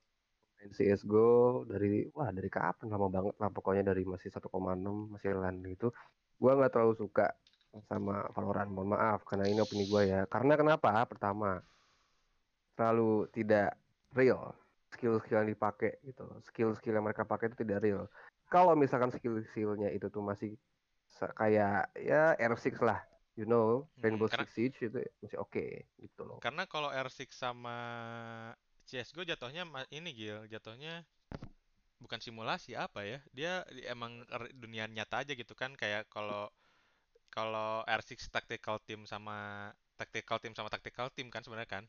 main 0.59 0.71
CSGO 0.75 1.63
dari, 1.67 2.07
wah 2.15 2.29
dari 2.31 2.49
kapan 2.51 2.87
lama 2.91 3.07
banget 3.11 3.35
lah, 3.39 3.51
pokoknya 3.51 3.91
dari 3.91 4.03
masih 4.07 4.31
1,6 4.31 5.11
masih 5.11 5.35
LAN 5.35 5.63
gitu. 5.67 5.91
Gue 6.39 6.51
nggak 6.55 6.71
terlalu 6.71 6.95
suka 6.95 7.31
sama 7.87 8.25
Valorant, 8.33 8.71
mohon 8.71 8.95
maaf, 8.95 9.21
karena 9.27 9.45
ini 9.45 9.59
opini 9.61 9.85
gue 9.85 10.01
ya. 10.09 10.21
Karena 10.25 10.55
kenapa? 10.57 11.05
Pertama, 11.05 11.59
terlalu 12.73 13.27
tidak 13.35 13.75
real. 14.15 14.55
Skill-skill 14.93 15.45
yang 15.45 15.49
dipakai 15.53 16.01
gitu 16.05 16.25
loh. 16.25 16.37
Skill-skill 16.45 16.95
yang 16.97 17.05
mereka 17.05 17.23
pakai 17.25 17.49
itu 17.53 17.57
tidak 17.61 17.85
real. 17.85 18.05
Kalau 18.49 18.73
misalkan 18.73 19.13
skill-skillnya 19.13 19.93
itu 19.93 20.09
tuh 20.09 20.25
masih 20.25 20.57
kayak 21.37 21.89
ya 21.97 22.33
R6 22.37 22.81
lah, 22.81 23.01
you 23.37 23.45
know, 23.45 23.85
Rainbow 24.01 24.25
Hmm, 24.25 24.31
karena 24.31 24.45
Six 24.45 24.49
Siege 24.53 24.77
itu 24.89 24.99
masih 25.21 25.37
oke 25.41 25.65
gitu 26.01 26.21
loh. 26.25 26.39
karena 26.41 26.63
kalau 26.65 26.89
R6 26.89 27.29
sama 27.35 27.77
CS:GO 28.89 29.21
jatuhnya 29.27 29.63
ini 29.93 30.09
Gil, 30.17 30.49
jatuhnya 30.49 31.05
bukan 32.01 32.19
simulasi 32.23 32.73
apa 32.73 33.03
ya? 33.05 33.19
Dia 33.35 33.53
emang 33.91 34.23
dunia 34.55 34.87
nyata 34.89 35.21
aja 35.21 35.33
gitu 35.35 35.53
kan 35.53 35.75
kayak 35.75 36.07
kalau 36.09 36.49
kalau 37.29 37.85
R6 37.85 38.29
tactical 38.33 38.79
team 38.87 39.05
sama 39.05 39.69
tactical 39.99 40.37
team 40.41 40.53
sama 40.57 40.69
tactical 40.73 41.07
team 41.13 41.27
kan 41.29 41.43
sebenarnya 41.45 41.69
kan. 41.69 41.83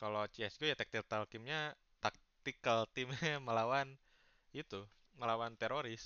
Kalau 0.00 0.22
CS:GO 0.32 0.66
ya 0.72 0.76
tactical 0.80 1.22
teamnya 1.30 1.60
tactical 2.04 2.78
teamnya 2.94 3.32
melawan 3.46 3.88
itu, 4.62 4.80
melawan 5.20 5.52
teroris. 5.60 6.04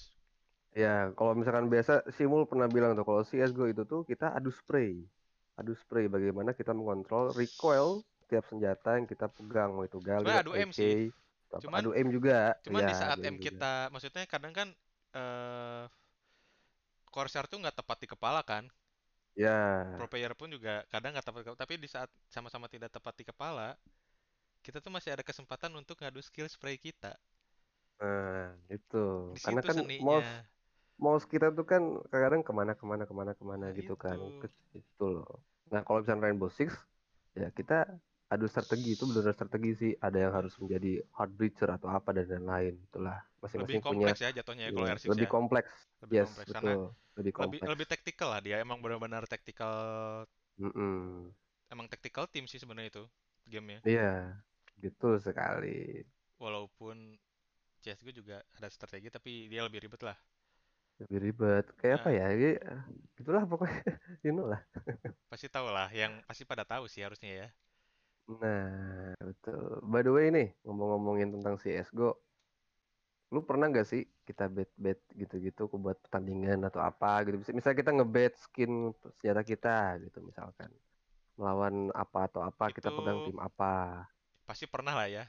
Ya, 0.82 1.11
kalau 1.18 1.32
misalkan 1.35 1.66
biasa 1.73 2.06
Simul 2.14 2.47
pernah 2.50 2.68
bilang 2.70 2.94
tuh 2.99 3.02
kalau 3.09 3.23
CS:GO 3.26 3.66
itu 3.75 3.82
tuh 3.92 4.00
kita 4.11 4.26
adu 4.38 4.50
spray. 4.54 5.02
Adu 5.59 5.73
spray 5.75 6.06
bagaimana 6.06 6.50
kita 6.54 6.70
mengontrol 6.78 7.35
recoil 7.35 7.88
tiap 8.30 8.44
senjata 8.50 8.94
yang 8.99 9.06
kita 9.11 9.26
pegang 9.37 9.75
mau 9.75 9.82
itu 9.82 9.99
Sebenarnya 10.18 10.38
Galil, 10.38 10.40
adu 10.44 10.52
M 10.54 10.70
sih. 10.73 10.94
Cuman 11.62 11.85
adu 11.85 11.90
aim 11.97 12.09
juga. 12.14 12.54
cuman 12.64 12.82
di 12.88 12.94
Ya, 12.94 12.97
saat 12.97 13.18
adu 13.18 13.20
aim 13.26 13.35
M 13.35 13.37
juga. 13.42 13.61
kita 13.61 13.88
maksudnya 13.92 14.25
kadang 14.28 14.52
kan 14.54 14.68
eh 15.16 15.85
Corsair 17.14 17.44
tuh 17.50 17.59
nggak 17.61 17.76
tepat 17.82 17.99
di 18.02 18.09
kepala 18.12 18.40
kan. 18.50 18.64
Ya, 19.40 19.50
Pro 19.97 20.06
player 20.12 20.32
pun 20.40 20.49
juga 20.54 20.75
kadang 20.92 21.11
nggak 21.14 21.26
tepat. 21.26 21.42
Tapi 21.62 21.75
di 21.82 21.88
saat 21.94 22.11
sama-sama 22.35 22.66
tidak 22.75 22.90
tepat 22.97 23.14
di 23.20 23.25
kepala, 23.30 23.68
kita 24.64 24.78
tuh 24.85 24.92
masih 24.97 25.11
ada 25.14 25.25
kesempatan 25.28 25.73
untuk 25.80 25.97
ngadu 26.00 26.20
skill 26.28 26.49
spray 26.54 26.76
kita. 26.87 27.12
nah 28.00 28.56
itu. 28.75 28.97
Di 29.35 29.40
Karena 29.44 29.61
kan 29.68 29.76
seninya. 29.78 30.02
mouse 30.06 30.32
mouse 31.04 31.25
kita 31.32 31.47
tuh 31.56 31.64
kan 31.73 31.82
kadang 32.12 32.42
ke 32.47 32.52
mana 32.59 32.73
ke 32.78 32.85
mana 32.90 33.04
ke 33.09 33.14
mana 33.18 33.32
ke 33.38 33.44
mana 33.50 33.66
Nah, 33.68 33.75
gitu 33.78 33.94
kan. 34.04 34.18
itu. 34.18 34.40
Ke 34.40 34.47
situ 34.73 35.04
loh. 35.14 35.44
Nah 35.73 35.80
kalau 35.87 35.99
misalnya 36.02 36.23
Rainbow 36.28 36.50
Six 36.52 36.70
ya 37.38 37.49
kita 37.54 37.87
adu 38.32 38.46
strategi 38.52 38.88
itu 38.96 39.04
benar 39.10 39.32
strategi 39.38 39.70
sih. 39.80 39.92
Ada 40.06 40.18
yang 40.25 40.32
harus 40.38 40.54
menjadi 40.62 40.88
hard 41.16 41.30
breacher 41.38 41.68
atau 41.76 41.88
apa 41.96 42.10
dan 42.16 42.26
lain-lain. 42.32 42.75
Itulah 42.87 43.16
Lebih 43.60 43.76
masing-masing 43.76 43.82
punya 43.90 44.08
kompleks 44.08 44.18
ya 44.25 44.30
jatuhnya 44.38 44.64
ya 44.68 44.72
kalau 44.75 44.87
Iya, 44.87 44.92
R6 44.94 45.12
lebih 45.12 45.26
ya. 45.26 45.30
kompleks. 45.34 45.72
Lebih 46.04 46.18
Yes, 46.18 46.30
kompleks 46.30 46.50
betul. 46.50 46.78
Lebih 47.18 47.34
lebih 47.42 47.60
kompleks. 47.60 47.72
lebih 47.72 47.87
tactical 47.92 48.28
lah 48.34 48.40
dia. 48.46 48.56
Emang 48.64 48.78
benar-benar 48.84 49.25
tactical 49.32 49.72
Mm-mm. 50.60 51.34
emang 51.72 51.87
tactical 51.92 52.26
team 52.32 52.44
sih 52.50 52.60
sebenarnya 52.62 52.90
itu 52.94 53.04
gamenya. 53.52 53.80
Iya, 53.88 54.02
betul 54.82 55.12
sekali. 55.26 55.66
Walaupun 56.42 56.96
CS:GO 57.82 58.10
juga 58.20 58.37
ada 58.58 58.68
strategi 58.76 59.08
tapi 59.16 59.32
dia 59.52 59.62
lebih 59.66 59.80
ribet 59.87 60.02
lah. 60.08 60.18
Lebih 61.00 61.18
ribet. 61.25 61.64
Kayak 61.80 61.94
apa 62.00 62.08
Nah, 62.08 62.18
ya? 62.18 62.25
Ini, 62.37 62.49
itulah 63.20 63.42
pokoknya. 63.50 63.80
You 64.25 64.30
know 64.37 64.46
lah. 64.52 64.60
pasti 65.30 65.46
tahu 65.54 65.68
lah, 65.76 65.88
yang 66.00 66.12
pasti 66.28 66.44
pada 66.50 66.64
tahu 66.72 66.84
sih 66.92 67.02
harusnya 67.06 67.30
ya. 67.40 67.49
Nah, 68.30 69.10
betul. 69.18 69.82
By 69.90 70.00
the 70.06 70.12
way 70.14 70.26
nih, 70.30 70.49
ngomong-ngomongin 70.62 71.28
tentang 71.34 71.54
CSGO, 71.58 72.10
lu 73.34 73.40
pernah 73.49 73.66
nggak 73.70 73.87
sih 73.87 74.02
kita 74.26 74.44
bet-bet 74.50 74.99
gitu-gitu 75.14 75.62
ke 75.70 75.76
buat 75.84 75.99
pertandingan 76.04 76.66
atau 76.68 76.80
apa 76.82 77.26
gitu? 77.26 77.37
Mis- 77.42 77.56
Misalnya 77.58 77.78
kita 77.82 77.92
ngebet 77.96 78.32
skin 78.44 78.72
senjata 79.18 79.42
kita 79.46 79.76
gitu 80.06 80.18
misalkan. 80.22 80.70
Melawan 81.38 81.90
apa 81.96 82.20
atau 82.28 82.40
apa, 82.44 82.64
kita 82.76 82.90
pegang 82.94 83.18
Itu 83.22 83.30
tim 83.32 83.38
apa. 83.42 84.06
pasti 84.46 84.66
pernah 84.66 84.94
lah 84.99 85.08
ya. 85.10 85.25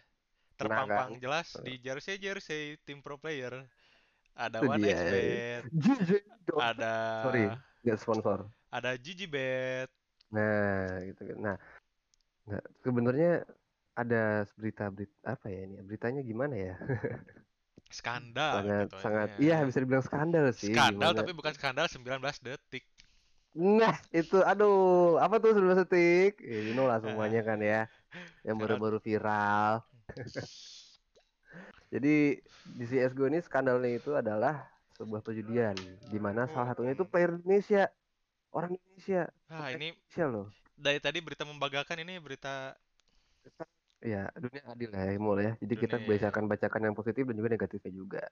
Pernah 0.58 0.78
kan? 0.86 0.90
Terpampang 0.90 1.12
jelas 1.24 1.48
di 1.66 1.74
jersey 1.82 2.16
jersey 2.22 2.78
tim 2.86 3.02
pro 3.02 3.18
player. 3.18 3.66
Ada 4.38 4.62
Itu 4.62 4.68
One 4.70 4.82
dia. 4.82 4.98
Bet, 5.10 5.64
ada 6.58 6.94
Sorry, 7.24 7.46
nggak 7.86 7.98
sponsor. 8.02 8.40
ada 8.72 8.92
Gigi 8.98 9.28
Bet. 9.28 9.90
Nah, 10.32 11.04
gitu 11.08 11.22
kan. 11.30 11.38
Nah, 11.46 11.56
nah, 12.48 12.62
sebenarnya 12.82 13.46
ada 13.94 14.48
berita-berita 14.58 15.18
apa 15.26 15.46
ya 15.52 15.60
ini? 15.68 15.78
Beritanya 15.84 16.22
gimana 16.24 16.56
ya? 16.56 16.76
Skandal 17.92 18.64
Sangat 18.64 18.88
gitu 18.88 18.96
sangat 19.04 19.30
jatuhnya. 19.36 19.44
iya 19.44 19.58
bisa 19.68 19.78
dibilang 19.84 20.00
skandal 20.00 20.46
sih 20.56 20.72
Skandal 20.72 21.12
gimana. 21.12 21.20
tapi 21.20 21.32
bukan 21.36 21.52
skandal 21.60 21.86
19 21.92 22.24
detik. 22.40 22.88
Nah, 23.52 24.00
itu 24.16 24.40
aduh, 24.40 25.20
apa 25.20 25.44
tuh 25.44 25.52
19 25.52 25.84
detik? 25.84 26.40
Eh, 26.40 26.72
you 26.72 26.74
know 26.74 26.88
lah 26.88 27.04
semuanya 27.04 27.44
kan 27.44 27.60
ya, 27.60 27.92
yang 28.48 28.56
baru-baru 28.56 29.04
viral. 29.04 29.84
Jadi 31.92 32.40
di 32.64 32.86
CS:GO 32.88 33.28
ini 33.28 33.44
skandalnya 33.44 33.92
itu 33.92 34.16
adalah 34.16 34.72
sebuah 34.96 35.20
perjudian 35.20 35.76
di 36.00 36.20
mana 36.22 36.48
salah 36.48 36.72
satunya 36.72 36.96
itu 36.96 37.04
player 37.04 37.36
Indonesia, 37.44 37.92
orang 38.56 38.80
Indonesia, 38.80 39.28
ah 39.52 39.68
pemain 39.68 39.76
ini 39.76 39.88
Indonesia 39.92 40.26
loh. 40.32 40.48
Dari 40.82 40.98
tadi 40.98 41.22
berita 41.22 41.46
membanggakan 41.46 42.02
ini 42.02 42.18
berita 42.18 42.74
Ya, 44.02 44.34
dunia 44.34 44.66
adil 44.66 44.90
ya, 44.90 45.14
Mul 45.22 45.38
ya. 45.46 45.54
Jadi 45.62 45.74
kita 45.78 46.02
dunia 46.02 46.10
biasakan 46.10 46.50
bacakan 46.50 46.90
yang 46.90 46.98
positif 46.98 47.22
dan 47.22 47.38
juga 47.38 47.54
negatifnya 47.54 47.94
juga. 47.94 48.24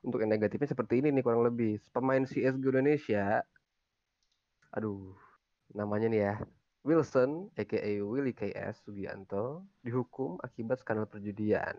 Untuk 0.00 0.24
yang 0.24 0.32
negatifnya 0.32 0.72
seperti 0.72 1.04
ini 1.04 1.12
nih 1.12 1.20
kurang 1.20 1.44
lebih. 1.44 1.84
Pemain 1.92 2.24
CS:GO 2.24 2.72
Indonesia, 2.72 3.44
aduh, 4.72 5.12
namanya 5.76 6.08
nih 6.08 6.20
ya. 6.32 6.34
Wilson, 6.80 7.52
aka 7.60 8.00
Willy 8.00 8.32
KS 8.32 8.88
Sugianto, 8.88 9.68
dihukum 9.84 10.40
akibat 10.40 10.80
skandal 10.80 11.04
perjudian. 11.04 11.76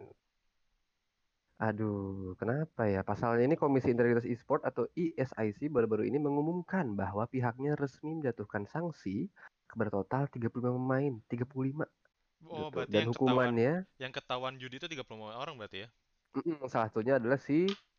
Aduh, 1.59 2.37
kenapa 2.37 2.85
ya? 2.85 3.01
Pasalnya 3.01 3.49
ini 3.49 3.57
Komisi 3.57 3.89
Integritas 3.89 4.29
E-sport 4.29 4.61
atau 4.63 4.85
ISIC 4.93 5.73
baru-baru 5.73 6.05
ini 6.05 6.21
mengumumkan 6.21 6.93
bahwa 6.93 7.25
pihaknya 7.25 7.73
resmi 7.75 8.15
menjatuhkan 8.15 8.69
sanksi 8.69 9.27
kepada 9.71 9.89
total 9.97 10.23
35 10.33 10.71
pemain, 10.77 11.13
35 11.31 11.85
Oh, 12.53 12.67
gitu. 12.67 12.75
berarti 12.75 12.95
Dan 12.95 13.03
yang 13.03 13.11
ketahuan 13.15 13.55
hukumannya? 13.55 13.73
yang 14.01 14.11
ketahuan 14.17 14.55
judi 14.61 14.75
itu 14.79 14.87
35 14.91 15.35
orang 15.43 15.55
berarti 15.59 15.77
ya? 15.85 15.89
Mm-mm, 16.35 16.69
salah 16.69 16.87
satunya 16.89 17.13
adalah 17.19 17.39
si 17.41 17.53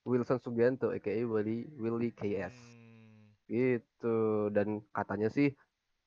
Wilson 0.07 0.39
Sugianto 0.45 0.87
aka 0.97 1.11
Willy 1.33 1.67
Willy 1.83 2.09
KS 2.19 2.55
Hmm. 2.55 3.35
gitu. 3.51 4.09
Dan 4.57 4.69
katanya 4.97 5.29
sih 5.37 5.49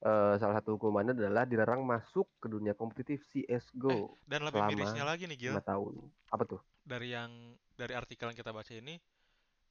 eh, 0.08 0.34
salah 0.42 0.56
satu 0.60 0.70
hukumannya 0.78 1.14
adalah 1.18 1.44
dilarang 1.52 1.82
masuk 1.94 2.28
ke 2.42 2.48
dunia 2.54 2.74
kompetitif 2.80 3.20
Eh, 3.92 4.02
CS:GO 4.02 4.20
dan 4.30 4.42
lebih 4.48 4.64
mirisnya 4.68 5.04
lagi 5.10 5.24
nih 5.30 5.38
Gil, 5.42 5.58
tahun. 5.70 5.96
Apa 6.34 6.44
tuh? 6.52 6.62
Dari 6.92 7.12
yang 7.16 7.32
dari 7.80 7.94
artikel 7.96 8.28
yang 8.32 8.40
kita 8.40 8.52
baca 8.56 8.72
ini, 8.76 8.96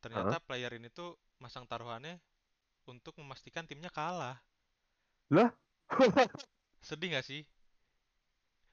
ternyata 0.04 0.36
player 0.46 0.72
ini 0.78 0.88
tuh 0.98 1.10
masang 1.42 1.64
taruhannya 1.70 2.16
untuk 2.92 3.14
memastikan 3.20 3.64
timnya 3.70 3.90
kalah. 3.92 4.38
lah 5.30 5.50
Sedih 6.82 7.08
nggak 7.14 7.24
sih? 7.26 7.40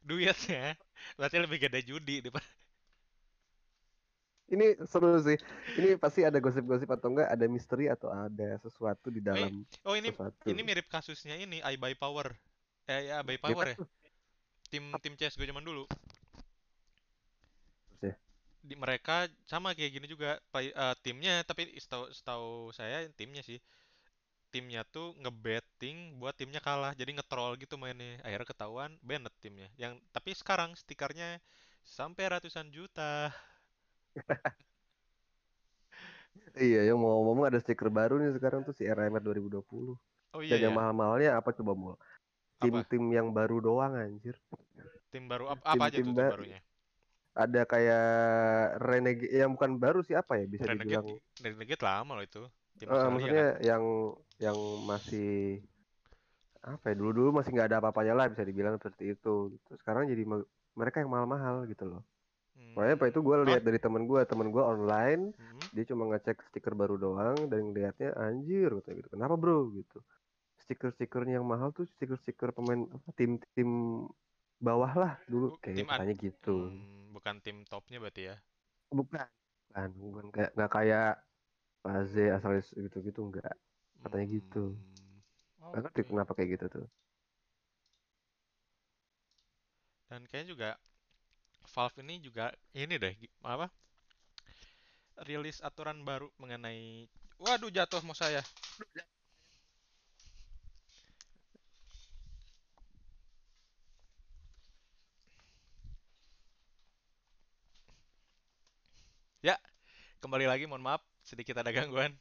Duitnya 0.08 0.76
berarti 1.18 1.38
lebih 1.44 1.58
gede 1.64 1.80
judi 1.90 2.16
daripada 2.24 2.50
ini 4.50 4.66
seru 4.90 5.14
sih 5.22 5.38
ini 5.78 5.94
pasti 6.02 6.26
ada 6.26 6.42
gosip-gosip 6.42 6.90
atau 6.90 7.08
enggak 7.14 7.30
ada 7.30 7.46
misteri 7.46 7.86
atau 7.86 8.10
ada 8.10 8.58
sesuatu 8.66 9.14
di 9.14 9.22
i- 9.30 9.30
dalam 9.30 9.62
oh 9.88 9.96
ini 10.00 10.10
sesuatu 10.10 10.50
ini 10.50 10.62
mirip 10.66 10.88
kasusnya 10.90 11.36
ini 11.38 11.62
I 11.62 11.76
Buy 11.78 11.94
Power. 11.94 12.28
Eh 12.90 13.02
ya 13.14 13.22
Buy 13.22 13.38
Power 13.38 13.66
ya. 13.74 13.78
tuh 13.78 13.88
Tim 14.72 14.84
tim 15.04 15.14
CS:GO 15.20 15.46
zaman 15.50 15.66
dulu. 15.66 15.84
Ya? 18.02 18.16
Di 18.60 18.76
mereka 18.76 19.26
sama 19.52 19.72
kayak 19.78 19.92
gini 19.96 20.08
juga 20.14 20.40
play- 20.52 20.76
eh, 20.76 20.96
timnya 21.06 21.34
tapi 21.50 21.64
setahu 21.80 22.06
setahu 22.12 22.50
saya 22.76 23.08
timnya 23.20 23.42
sih 23.50 23.60
timnya 24.54 24.82
tuh 24.96 25.08
ngebetting 25.22 25.98
buat 26.22 26.36
timnya 26.40 26.62
kalah 26.68 26.92
jadi 27.00 27.12
ngetrol 27.18 27.52
gitu 27.62 27.76
mainnya. 27.82 28.18
Akhirnya 28.26 28.48
ketahuan 28.52 28.92
banned 29.08 29.32
timnya. 29.44 29.68
Yang 29.82 29.94
tapi 30.16 30.30
sekarang 30.42 30.72
stikernya 30.82 31.30
sampai 31.98 32.24
ratusan 32.34 32.68
juta. 32.76 33.34
Iya 36.58 36.80
yang 36.90 36.98
mau 37.02 37.20
ngomong 37.26 37.46
ada 37.50 37.60
stiker 37.64 37.90
baru 38.00 38.14
nih 38.22 38.32
sekarang 38.38 38.62
tuh 38.68 38.74
si 38.78 38.84
RMR 38.86 39.24
2020 39.24 39.94
oh 40.34 40.42
dan 40.50 40.58
iya 40.58 40.66
yang 40.66 40.74
ya 40.74 40.78
mahal-mahalnya 40.78 41.30
apa 41.40 41.50
coba 41.58 41.72
mul? 41.78 41.96
Tim-tim 42.62 43.04
yang 43.18 43.28
baru 43.38 43.58
doang 43.64 43.94
anjir. 43.96 44.36
Tim 45.12 45.24
baru 45.32 45.46
ap- 45.54 45.66
apa 45.66 45.84
aja 45.90 45.98
tim-tim 45.98 46.06
tuh 46.06 46.14
tim 46.14 46.18
ba- 46.18 46.32
barunya? 46.32 46.60
Ada 47.40 47.62
kayak 47.64 48.06
Renegade 48.84 49.32
yang 49.32 49.52
bukan 49.56 49.72
baru 49.80 50.00
sih 50.04 50.16
apa 50.18 50.36
ya 50.42 50.46
bisa 50.50 50.68
dibilang? 50.68 51.06
Renegade 51.06 51.20
Renegade 51.44 51.84
lama 51.88 52.12
loh 52.18 52.24
itu 52.30 52.42
Australia 52.88 53.12
maksudnya 53.14 53.44
kan 53.44 53.48
yang 53.60 53.84
yang 54.40 54.58
masih 54.88 55.60
apa 56.60 56.92
ya 56.92 56.96
dulu 57.00 57.12
dulu 57.16 57.30
masih 57.40 57.52
nggak 57.56 57.68
ada 57.72 57.78
apa-apanya 57.80 58.14
lah 58.16 58.26
bisa 58.32 58.44
dibilang 58.44 58.76
seperti 58.76 59.16
itu 59.16 59.56
gitu. 59.56 59.72
sekarang 59.80 60.08
jadi 60.12 60.24
me- 60.28 60.48
mereka 60.76 61.00
yang 61.04 61.12
mahal-mahal 61.12 61.64
gitu 61.68 61.88
loh 61.88 62.04
makanya 62.76 62.96
apa 63.00 63.06
itu 63.12 63.20
hmm. 63.20 63.26
gue 63.26 63.36
oh 63.36 63.46
lihat 63.50 63.64
dari 63.64 63.80
temen 63.80 64.04
gue 64.06 64.22
temen 64.28 64.48
gue 64.52 64.64
online 64.64 65.32
hmm. 65.40 65.66
dia 65.76 65.84
cuma 65.90 66.04
ngecek 66.12 66.38
stiker 66.52 66.74
baru 66.76 66.96
doang 67.00 67.48
dan 67.48 67.72
lihatnya 67.72 68.12
anjir 68.20 68.70
gitu 68.80 68.90
gitu 69.00 69.08
kenapa 69.12 69.36
bro 69.40 69.72
gitu 69.76 70.00
stiker-stikernya 70.68 71.42
yang 71.42 71.48
mahal 71.48 71.74
tuh 71.74 71.88
stiker-stiker 71.98 72.54
pemain 72.54 72.86
apa 72.92 73.10
tim-tim 73.18 73.70
bawah 74.60 74.92
lah 74.94 75.14
dulu 75.26 75.56
Bu- 75.56 75.60
kayak 75.64 75.76
tim 75.82 75.88
katanya 75.88 76.16
gitu. 76.20 76.56
hmm, 76.68 77.16
bukan 77.16 77.36
tim 77.42 77.58
topnya 77.66 77.98
berarti 78.04 78.22
ya. 78.30 78.36
Bukan, 78.92 79.28
bukan, 79.70 79.90
bukan 79.98 80.26
kayak 80.36 80.52
nggak 80.54 80.72
kayak 80.72 81.12
Paze 81.84 82.24
Astralis 82.36 82.68
gitu-gitu 82.86 83.20
enggak. 83.28 83.56
Katanya 84.04 84.26
gitu. 84.38 84.64
Hmm, 85.60 85.72
Nggak 85.72 85.82
ngerti 85.84 86.02
kenapa 86.10 86.32
kayak 86.38 86.50
gitu 86.56 86.66
tuh. 86.76 86.86
Dan 90.10 90.26
kayaknya 90.30 90.50
juga 90.54 90.70
Valve 91.74 92.02
ini 92.04 92.16
juga 92.20 92.46
ini 92.76 92.96
deh 93.00 93.16
apa? 93.46 93.68
Rilis 95.28 95.62
aturan 95.62 96.02
baru 96.08 96.28
mengenai 96.42 97.06
Waduh 97.40 97.72
jatuh 97.72 98.02
mau 98.04 98.16
saya. 98.18 98.42
Ya, 109.44 109.56
kembali 110.24 110.46
lagi 110.52 110.66
mohon 110.70 110.84
maaf 110.84 111.02
sedikit 111.30 111.56
ada 111.62 111.72
gangguan. 111.78 112.12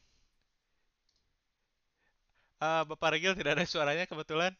Ah, 2.65 2.83
Bapak 2.89 3.09
Regil 3.15 3.33
tidak 3.39 3.53
ada 3.59 3.65
suaranya 3.67 4.05
kebetulan. 4.11 4.53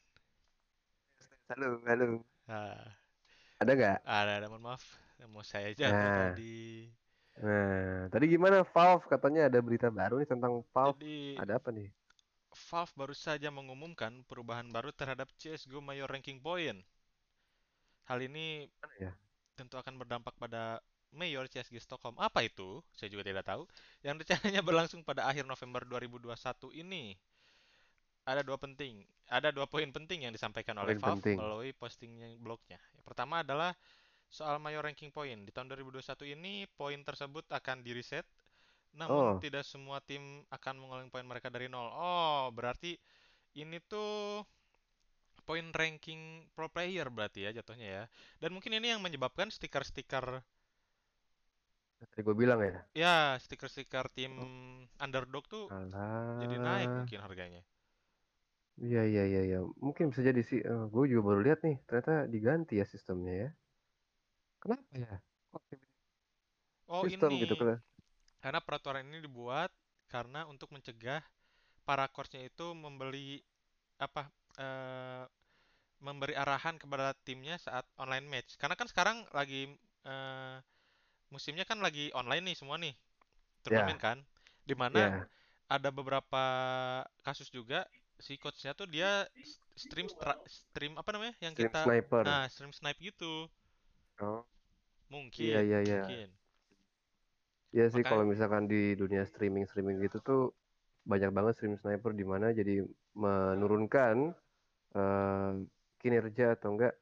Halo, 1.50 1.82
halo. 1.86 2.26
Ah, 2.48 2.98
Ada 3.60 3.72
nggak? 3.76 4.00
ada, 4.04 4.32
ada 4.44 4.48
mohon 4.52 4.64
maaf. 4.68 4.84
Mau 5.34 5.44
saya 5.44 5.70
jatuh 5.76 6.10
Nah, 6.10 6.20
tadi. 6.20 6.88
nah, 7.44 8.08
tadi 8.14 8.26
gimana 8.34 8.58
Valve 8.74 9.06
katanya 9.12 9.40
ada 9.48 9.60
berita 9.66 9.88
baru 10.00 10.14
nih 10.22 10.30
tentang 10.34 10.54
Valve. 10.74 11.00
Jadi 11.00 11.16
Ada 11.42 11.54
apa 11.60 11.70
nih? 11.78 11.88
Valve 12.70 12.94
baru 13.00 13.16
saja 13.26 13.50
mengumumkan 13.58 14.14
perubahan 14.30 14.68
baru 14.76 14.90
terhadap 15.00 15.28
CSGO 15.40 15.82
Major 15.88 16.06
Ranking 16.14 16.38
Point. 16.46 16.80
Hal 18.10 18.20
ini 18.28 18.68
ya? 19.00 19.14
tentu 19.58 19.76
akan 19.82 19.96
berdampak 20.02 20.34
pada 20.40 20.82
Mayor 21.14 21.46
CSG 21.50 21.78
Stockholm. 21.82 22.16
Apa 22.22 22.46
itu? 22.46 22.82
Saya 22.98 23.10
juga 23.14 23.24
tidak 23.26 23.46
tahu. 23.48 23.66
Yang 24.06 24.26
rencananya 24.26 24.62
berlangsung 24.68 25.02
pada 25.06 25.26
akhir 25.30 25.46
November 25.48 25.82
2021 25.88 26.70
ini. 26.76 27.18
Ada 28.30 28.46
dua 28.46 28.58
penting, 28.62 29.02
ada 29.28 29.50
dua 29.50 29.66
poin 29.66 29.90
penting 29.90 30.28
yang 30.30 30.34
disampaikan 30.36 30.78
oleh 30.78 30.94
Poin 30.94 31.02
Valve 31.02 31.24
penting. 31.24 31.38
melalui 31.40 31.72
postingnya 31.74 32.30
blognya. 32.38 32.78
Yang 32.94 33.06
pertama 33.10 33.42
adalah 33.42 33.74
soal 34.30 34.62
Mayor 34.62 34.86
Ranking 34.86 35.10
Point. 35.10 35.50
Di 35.50 35.52
tahun 35.56 35.74
2021 35.74 36.30
ini, 36.38 36.70
poin 36.78 37.00
tersebut 37.02 37.46
akan 37.50 37.82
di-reset, 37.82 38.26
namun 38.94 39.26
Oh, 39.26 39.42
tidak 39.42 39.66
semua 39.66 39.98
tim 40.06 40.46
akan 40.54 40.76
mengulangi 40.78 41.10
poin 41.10 41.26
mereka 41.26 41.50
dari 41.50 41.66
nol. 41.72 41.90
Oh, 41.90 42.54
berarti 42.54 42.98
ini 43.58 43.78
tuh 43.90 44.46
poin 45.48 45.66
ranking 45.74 46.46
pro 46.54 46.70
player 46.70 47.10
berarti 47.10 47.40
ya 47.50 47.52
jatuhnya 47.58 47.88
ya. 47.88 48.04
Dan 48.38 48.54
mungkin 48.54 48.72
ini 48.78 48.94
yang 48.94 49.02
menyebabkan 49.02 49.50
stiker-stiker 49.50 50.46
tadi 52.00 52.22
gue 52.26 52.36
bilang 52.42 52.60
ya. 52.64 52.80
ya 53.04 53.16
stiker-stiker 53.44 54.06
tim 54.18 54.34
Oh, 54.38 54.50
underdog 55.04 55.46
tuh 55.54 55.66
jadi 56.42 56.56
naik 56.68 56.92
alah. 56.92 57.00
mungkin 57.00 57.20
harganya. 57.26 57.62
Iya, 58.86 59.02
iya, 59.12 59.24
iya, 59.32 59.42
iya. 59.50 59.58
Mungkin 59.86 60.06
bisa 60.12 60.22
jadi 60.30 60.42
sih. 60.50 60.60
gue 60.94 61.04
juga 61.12 61.22
baru 61.28 61.40
lihat 61.46 61.60
nih. 61.68 61.76
Ternyata 61.88 62.14
diganti 62.34 62.74
ya 62.82 62.86
sistemnya 62.94 63.34
ya. 63.44 63.50
Kenapa 64.62 64.84
ya? 64.96 65.14
Kok 65.52 65.64
Oh 66.90 67.06
sistem 67.06 67.32
gitu 67.42 67.54
ini 67.56 67.60
kan? 67.60 67.80
karena 68.44 68.60
peraturan 68.64 69.06
ini 69.10 69.20
dibuat 69.28 69.72
karena 70.14 70.48
untuk 70.50 70.70
mencegah 70.76 71.22
para 71.88 72.06
coachnya 72.16 72.42
itu 72.50 72.68
membeli 72.76 73.42
apa 74.00 74.24
eh, 74.60 75.24
memberi 76.02 76.36
arahan 76.38 76.76
kepada 76.82 77.14
timnya 77.28 77.56
saat 77.60 77.86
online 78.00 78.28
match. 78.30 78.56
Karena 78.62 78.76
kan 78.80 78.88
sekarang 78.92 79.18
lagi 79.36 79.72
eh, 80.08 80.56
musimnya 81.34 81.66
kan 81.70 81.80
lagi 81.86 82.10
online 82.20 82.44
nih 82.54 82.58
semua 82.60 82.78
nih 82.82 82.94
turnamen 83.64 83.98
Ya, 83.98 84.04
kan, 84.06 84.18
di 84.70 84.76
mana 84.78 85.00
ya. 85.00 85.10
ada 85.70 85.90
beberapa 85.94 86.44
kasus 87.26 87.50
juga 87.54 87.86
si 88.20 88.36
coachnya 88.42 88.72
tuh 88.76 88.88
dia 88.90 89.26
stream 89.78 90.08
stream 90.48 90.94
apa 91.00 91.10
namanya 91.16 91.34
yang 91.40 91.56
Stream 91.56 91.70
kita 91.72 91.82
sniper. 91.86 92.26
nah 92.28 92.42
stream 92.52 92.74
snipe 92.76 93.00
gitu 93.00 93.48
Oh, 94.20 94.44
iya, 95.40 95.60
mungkin 95.60 95.60
iya, 95.68 95.80
iya. 95.88 96.02
mungkin 96.04 96.28
Iya 97.76 97.86
sih 97.94 98.02
kalau 98.10 98.24
misalkan 98.32 98.64
di 98.72 98.98
dunia 99.02 99.24
streaming-streaming 99.30 99.98
gitu 100.06 100.18
tuh 100.28 100.40
banyak 101.12 101.30
banget 101.38 101.54
stream 101.58 101.76
sniper 101.82 102.12
di 102.20 102.26
mana 102.32 102.50
jadi 102.60 102.82
menurunkan 103.24 104.16
eh, 104.98 105.52
kinerja 106.02 106.46
atau 106.58 106.70
enggak 106.76 106.94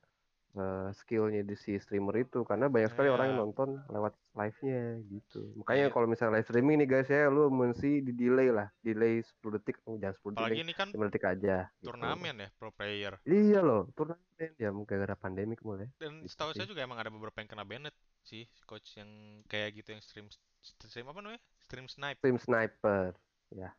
eh, 0.57 0.89
skillnya 0.97 1.45
di 1.45 1.53
si 1.53 1.77
streamer 1.77 2.25
itu. 2.25 2.41
Karena 2.41 2.65
banyak 2.65 2.89
sekali 2.89 3.13
orang 3.13 3.31
yang 3.31 3.37
ya 3.37 3.43
nonton 3.45 3.69
lewat 3.93 4.13
live-nya 4.33 4.81
gitu. 5.05 5.41
Makanya 5.61 5.87
ya 5.87 5.93
kalau 5.93 6.07
misalnya 6.09 6.41
live 6.41 6.47
streaming 6.49 6.77
nih 6.81 6.89
guys 6.89 7.09
ya, 7.09 7.29
lu 7.29 7.53
mesti 7.53 8.01
di 8.01 8.13
delay 8.17 8.49
lah, 8.49 8.67
delay 8.81 9.21
10 9.21 9.55
detik, 9.61 9.77
oh, 9.85 9.95
jangan 10.01 10.17
10 10.17 10.33
detik 10.33 10.47
apalagi 10.47 10.63
deh, 10.63 10.63
ini 10.63 10.73
kan 10.73 10.87
5 10.95 11.07
detik 11.11 11.25
aja 11.27 11.57
gitu. 11.67 11.85
turnamen 11.91 12.35
ya 12.39 12.49
pro 12.55 12.69
player. 12.71 13.13
Iya 13.27 13.59
loh, 13.59 13.83
turnamen. 13.93 14.51
Ya 14.55 14.69
mungkin 14.69 15.01
gara 15.01 15.17
pandemik 15.17 15.65
mulai 15.65 15.89
dan 15.97 16.21
gitu 16.21 16.29
setahu 16.29 16.53
saya 16.53 16.69
juga 16.69 16.85
emang 16.85 17.01
ada 17.01 17.09
beberapa 17.09 17.41
yang 17.41 17.49
kena 17.49 17.65
banned 17.65 17.95
sih 18.21 18.45
coach 18.69 19.01
yang 19.01 19.09
kayak 19.49 19.81
gitu 19.81 19.97
yang 19.97 20.01
stream 20.05 20.27
stream 20.61 21.09
apa 21.09 21.19
namanya? 21.19 21.41
Stream 21.65 21.89
snipe 21.89 22.21
Stream 22.21 22.37
sniper, 22.37 23.17
ya 23.49 23.73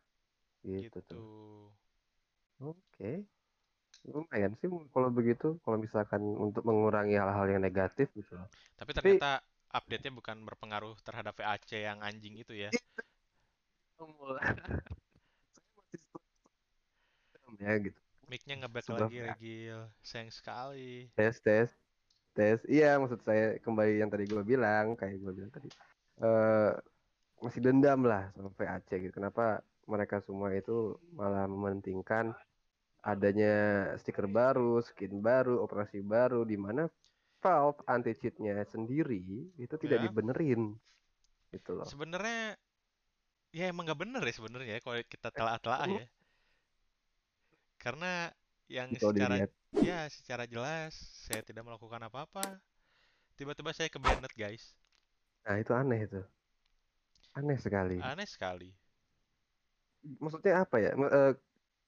gitu 0.67 0.99
gitu. 0.99 0.99
Tuh. 1.07 1.67
Oke. 2.59 3.23
Lumayan 4.07 4.55
sih 4.63 4.67
kalau 4.95 5.09
begitu, 5.11 5.59
kalau 5.65 5.77
misalkan 5.77 6.23
untuk 6.23 6.63
mengurangi 6.63 7.19
hal-hal 7.19 7.45
yang 7.51 7.61
negatif 7.61 8.07
gitu. 8.15 8.35
tapi 8.79 8.95
Tapi 8.95 9.19
ternyata 9.19 9.43
update-nya 9.69 10.11
bukan 10.15 10.37
berpengaruh 10.47 10.95
terhadap 11.03 11.35
VAC 11.37 11.83
yang 11.85 11.99
anjing 12.01 12.39
itu 12.39 12.55
ya 12.55 12.71
serem 13.99 14.35
ya 17.59 17.75
gitu. 17.75 17.99
mic-nya 18.31 18.55
nge-back 18.63 18.87
lagi 18.87 19.17
Regil 19.25 19.79
sayang 19.99 20.31
sekali 20.31 21.11
tes 21.17 21.35
tes 21.43 21.69
tes. 22.37 22.63
Iya 22.71 22.95
maksud 23.01 23.19
saya 23.27 23.59
kembali 23.59 23.99
yang 23.99 24.07
tadi 24.07 24.23
gue 24.29 24.43
bilang, 24.47 24.95
kayak 24.95 25.19
gue 25.19 25.31
bilang 25.35 25.51
tadi. 25.51 25.67
eh 26.23 26.71
masih 27.39 27.59
dendam 27.63 28.03
lah 28.03 28.31
sama 28.35 28.51
VAC 28.55 28.89
gitu. 28.95 29.13
Kenapa 29.15 29.59
mereka 29.87 30.23
semua 30.23 30.53
itu 30.55 30.95
malah 31.15 31.49
mementingkan 31.49 32.31
adanya 33.13 33.53
stiker 34.01 34.27
baru, 34.39 34.79
skin 34.87 35.13
baru, 35.27 35.53
operasi 35.65 35.99
baru, 36.13 36.45
di 36.51 36.57
mana 36.65 36.83
Valve 37.43 37.79
anti 37.87 38.11
cheatnya 38.19 38.55
sendiri 38.73 39.23
itu 39.63 39.75
tidak 39.79 39.99
ya. 39.99 40.03
dibenerin. 40.05 40.61
Gitu 41.53 41.71
loh. 41.77 41.87
sebenarnya 41.87 42.59
ya 43.49 43.63
emang 43.71 43.83
nggak 43.89 43.99
bener 44.03 44.21
ya 44.21 44.33
sebenarnya 44.37 44.69
ya 44.77 44.79
kalau 44.85 44.97
kita 45.13 45.29
telah-telah 45.33 45.81
ya. 45.89 46.05
Karena 47.79 48.29
yang 48.69 48.89
Kalau 48.99 49.13
secara 49.15 49.35
dilihat, 49.39 49.51
ya 49.73 50.05
secara 50.11 50.43
jelas 50.45 50.93
saya 51.25 51.41
tidak 51.41 51.63
melakukan 51.65 52.01
apa-apa 52.05 52.59
tiba-tiba 53.39 53.71
saya 53.73 53.89
ke 53.89 53.97
banned 53.97 54.33
guys. 54.35 54.75
Nah 55.45 55.55
itu 55.59 55.71
aneh 55.75 55.99
itu, 56.07 56.21
aneh 57.37 57.57
sekali. 57.65 57.97
aneh 57.99 58.27
sekali. 58.27 58.69
Maksudnya 60.23 60.53
apa 60.63 60.75
ya? 60.79 60.91
Eh, 60.95 61.33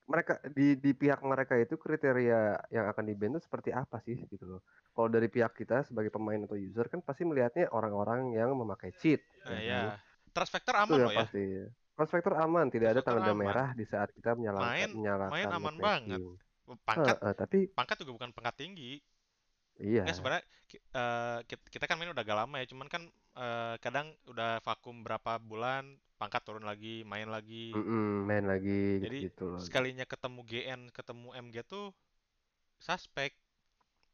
mereka 0.09 0.41
di 0.51 0.75
di 0.77 0.91
pihak 0.91 1.21
mereka 1.23 1.55
itu 1.55 1.77
kriteria 1.77 2.57
yang 2.73 2.85
akan 2.89 3.03
di 3.05 3.13
ban 3.15 3.37
itu 3.37 3.41
seperti 3.45 3.69
apa 3.71 4.01
sih 4.03 4.17
gitu 4.27 4.45
loh. 4.57 4.61
Kalau 4.91 5.07
dari 5.07 5.27
pihak 5.31 5.53
kita 5.55 5.87
sebagai 5.87 6.11
pemain 6.11 6.41
atau 6.41 6.57
user 6.59 6.87
kan 6.91 6.99
pasti 6.99 7.23
melihatnya 7.23 7.71
orang-orang 7.71 8.35
yang 8.35 8.51
memakai 8.57 8.91
cheat, 8.99 9.23
nah 9.47 9.55
ya 9.55 9.61
ya 9.61 9.79
kan? 9.87 9.89
trust 10.35 10.51
factor 10.51 10.75
aman 10.75 10.97
loh 10.99 11.11
ya? 11.13 11.19
pasti. 11.23 11.43
Aman, 12.01 12.65
tidak 12.73 12.97
trust 12.97 13.05
ada 13.05 13.13
tanda 13.13 13.31
aman. 13.31 13.45
merah 13.45 13.69
di 13.77 13.85
saat 13.85 14.09
kita 14.09 14.33
menyalakan 14.33 14.65
main 14.67 14.89
main 14.89 14.97
menyalakan 14.97 15.51
aman 15.53 15.75
banget. 15.77 16.19
Pangkat 16.87 17.17
tapi 17.37 17.59
pangkat 17.77 17.95
juga 18.01 18.11
bukan 18.17 18.29
pangkat 18.33 18.55
tinggi. 18.57 18.91
Iya, 19.81 20.01
nggak 20.05 20.15
sebenarnya 20.17 20.43
kit- 21.45 21.67
kita 21.69 21.85
kan 21.85 21.95
main 21.99 22.11
udah 22.13 22.23
agak 22.23 22.37
lama 22.37 22.55
ya 22.57 22.65
cuman 22.69 22.87
kan 22.87 23.03
eh, 23.37 23.75
kadang 23.83 24.07
udah 24.27 24.63
vakum 24.65 25.03
berapa 25.03 25.37
bulan 25.41 25.83
pangkat 26.21 26.45
turun 26.45 26.61
lagi 26.61 27.01
main 27.09 27.25
lagi. 27.25 27.73
Mm-mm, 27.73 28.29
main 28.29 28.45
lagi 28.45 29.01
jadi 29.01 29.33
loh. 29.41 29.57
sekalinya 29.57 30.05
ketemu 30.05 30.45
GN 30.45 30.81
ketemu 30.93 31.27
MG 31.33 31.65
tuh 31.65 31.89
suspek. 32.77 33.33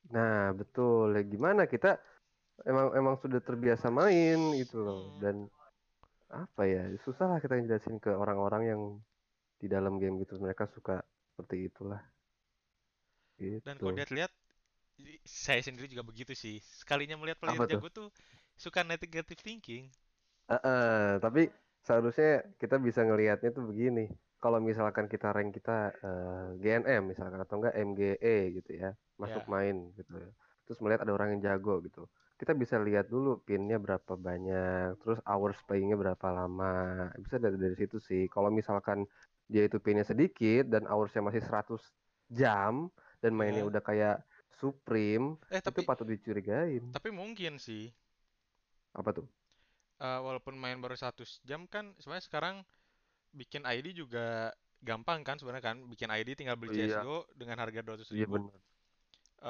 Nah, 0.07 0.55
betul. 0.55 1.11
Ya, 1.19 1.23
gimana 1.27 1.67
kita 1.67 1.99
emang 2.63 2.95
emang 2.95 3.19
sudah 3.19 3.43
terbiasa 3.43 3.91
main 3.91 4.55
gitu 4.55 4.79
loh. 4.79 5.03
Hmm. 5.03 5.19
dan 5.19 5.35
apa 6.27 6.67
ya 6.67 6.83
susah 7.07 7.27
lah 7.27 7.39
kita 7.43 7.59
jelasin 7.59 7.99
ke 7.99 8.11
orang-orang 8.11 8.63
yang 8.71 8.81
di 9.59 9.67
dalam 9.67 9.99
game 9.99 10.23
gitu. 10.23 10.39
Mereka 10.39 10.71
suka 10.71 11.03
seperti 11.35 11.67
itulah. 11.67 11.99
Dan 13.37 13.75
kalau 13.77 13.91
gitu 13.91 13.99
lihat-lihat 13.99 14.31
saya 15.27 15.59
sendiri 15.59 15.91
juga 15.91 16.07
begitu 16.07 16.31
sih. 16.31 16.63
Sekalinya 16.63 17.19
melihat 17.19 17.43
player 17.43 17.59
apa 17.59 17.67
jago 17.67 17.91
tuh 17.91 18.07
suka 18.55 18.81
negative 18.87 19.43
thinking. 19.43 19.91
Heeh, 20.47 21.19
tapi 21.19 21.51
seharusnya 21.85 22.45
kita 22.57 22.77
bisa 22.77 23.03
ngelihatnya 23.03 23.49
tuh 23.51 23.65
begini 23.67 24.07
kalau 24.37 24.61
misalkan 24.61 25.09
kita 25.09 25.33
rank 25.33 25.53
kita 25.57 25.91
eh, 25.97 26.47
GNM 26.61 27.09
misalkan 27.09 27.41
atau 27.41 27.57
enggak 27.57 27.75
MGE 27.75 28.37
gitu 28.61 28.71
ya 28.77 28.93
masuk 29.17 29.43
ya 29.43 29.49
main 29.49 29.75
gitu 29.97 30.13
ya 30.13 30.29
terus 30.67 30.83
melihat 30.83 31.07
ada 31.07 31.15
orang 31.15 31.39
yang 31.39 31.41
jago 31.47 31.79
gitu. 31.79 32.11
Kita 32.37 32.51
bisa 32.53 32.75
lihat 32.77 33.07
dulu 33.07 33.39
pinnya 33.41 33.79
berapa 33.79 34.13
banyak, 34.13 34.99
terus 35.01 35.17
hours 35.25 35.55
playing-nya 35.63 35.95
berapa 35.95 36.27
lama. 36.29 37.07
Bisa 37.17 37.39
dari 37.39 37.55
dari 37.55 37.73
situ 37.73 37.97
sih. 37.97 38.27
Kalau 38.27 38.51
misalkan 38.51 39.07
dia 39.47 39.63
itu 39.65 39.79
pinnya 39.79 40.03
sedikit 40.03 40.67
dan 40.69 40.85
hours-nya 40.85 41.23
masih 41.23 41.39
100 41.41 41.81
jam 42.29 42.91
dan 43.23 43.31
mainnya 43.31 43.63
Ya. 43.63 43.69
udah 43.71 43.81
kayak 43.81 44.15
Supreme, 44.59 45.39
Eh 45.49 45.63
itu 45.63 45.71
tapi 45.71 45.81
patut 45.87 46.03
dicurigain. 46.05 46.91
tapi 46.91 47.09
mungkin 47.15 47.57
sih. 47.57 47.89
Apa 48.91 49.15
tuh? 49.15 49.25
Eh, 49.97 50.19
walaupun 50.21 50.53
main 50.63 50.77
baru 50.77 50.93
100 50.93 51.41
jam 51.49 51.65
kan 51.73 51.85
sebenarnya 51.97 52.25
sekarang 52.29 52.55
bikin 53.33 53.63
ID 53.65 53.87
juga 54.01 54.53
gampang 54.89 55.21
kan 55.27 55.37
sebenarnya 55.39 55.65
kan. 55.73 55.77
Bikin 55.91 56.09
ID 56.13 56.29
tinggal 56.39 56.57
beli 56.59 56.71
Iya, 56.71 56.75
CS:GO 56.75 57.25
dengan 57.37 57.57
harga 57.63 57.81
200 57.85 58.11
iya 58.13 58.25
ribu. 58.25 58.51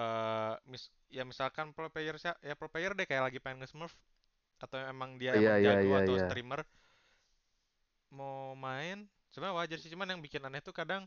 Eh 0.02 0.54
mis 0.72 0.84
ya 1.18 1.24
misalkan 1.32 1.72
pro 1.76 1.88
player 1.94 2.16
ya 2.48 2.54
pro 2.60 2.68
player 2.74 2.92
deh 2.98 3.08
kayak 3.10 3.24
lagi 3.32 3.40
pengen 3.44 3.60
nge-smurf 3.64 3.94
atau 4.64 4.78
emang 4.94 5.12
dia 5.22 5.34
Iya, 5.38 5.40
emang 5.42 5.58
iya, 5.62 5.74
jago 5.76 5.88
iya, 5.88 6.00
atau 6.02 6.16
iya. 6.16 6.26
streamer 6.26 6.62
mau 8.18 8.52
main 8.66 8.98
sebenarnya 9.32 9.58
wajar 9.60 9.78
sih 9.80 9.92
cuman 9.94 10.12
yang 10.16 10.22
bikin 10.26 10.44
aneh 10.48 10.60
tuh 10.64 10.76
kadang 10.76 11.04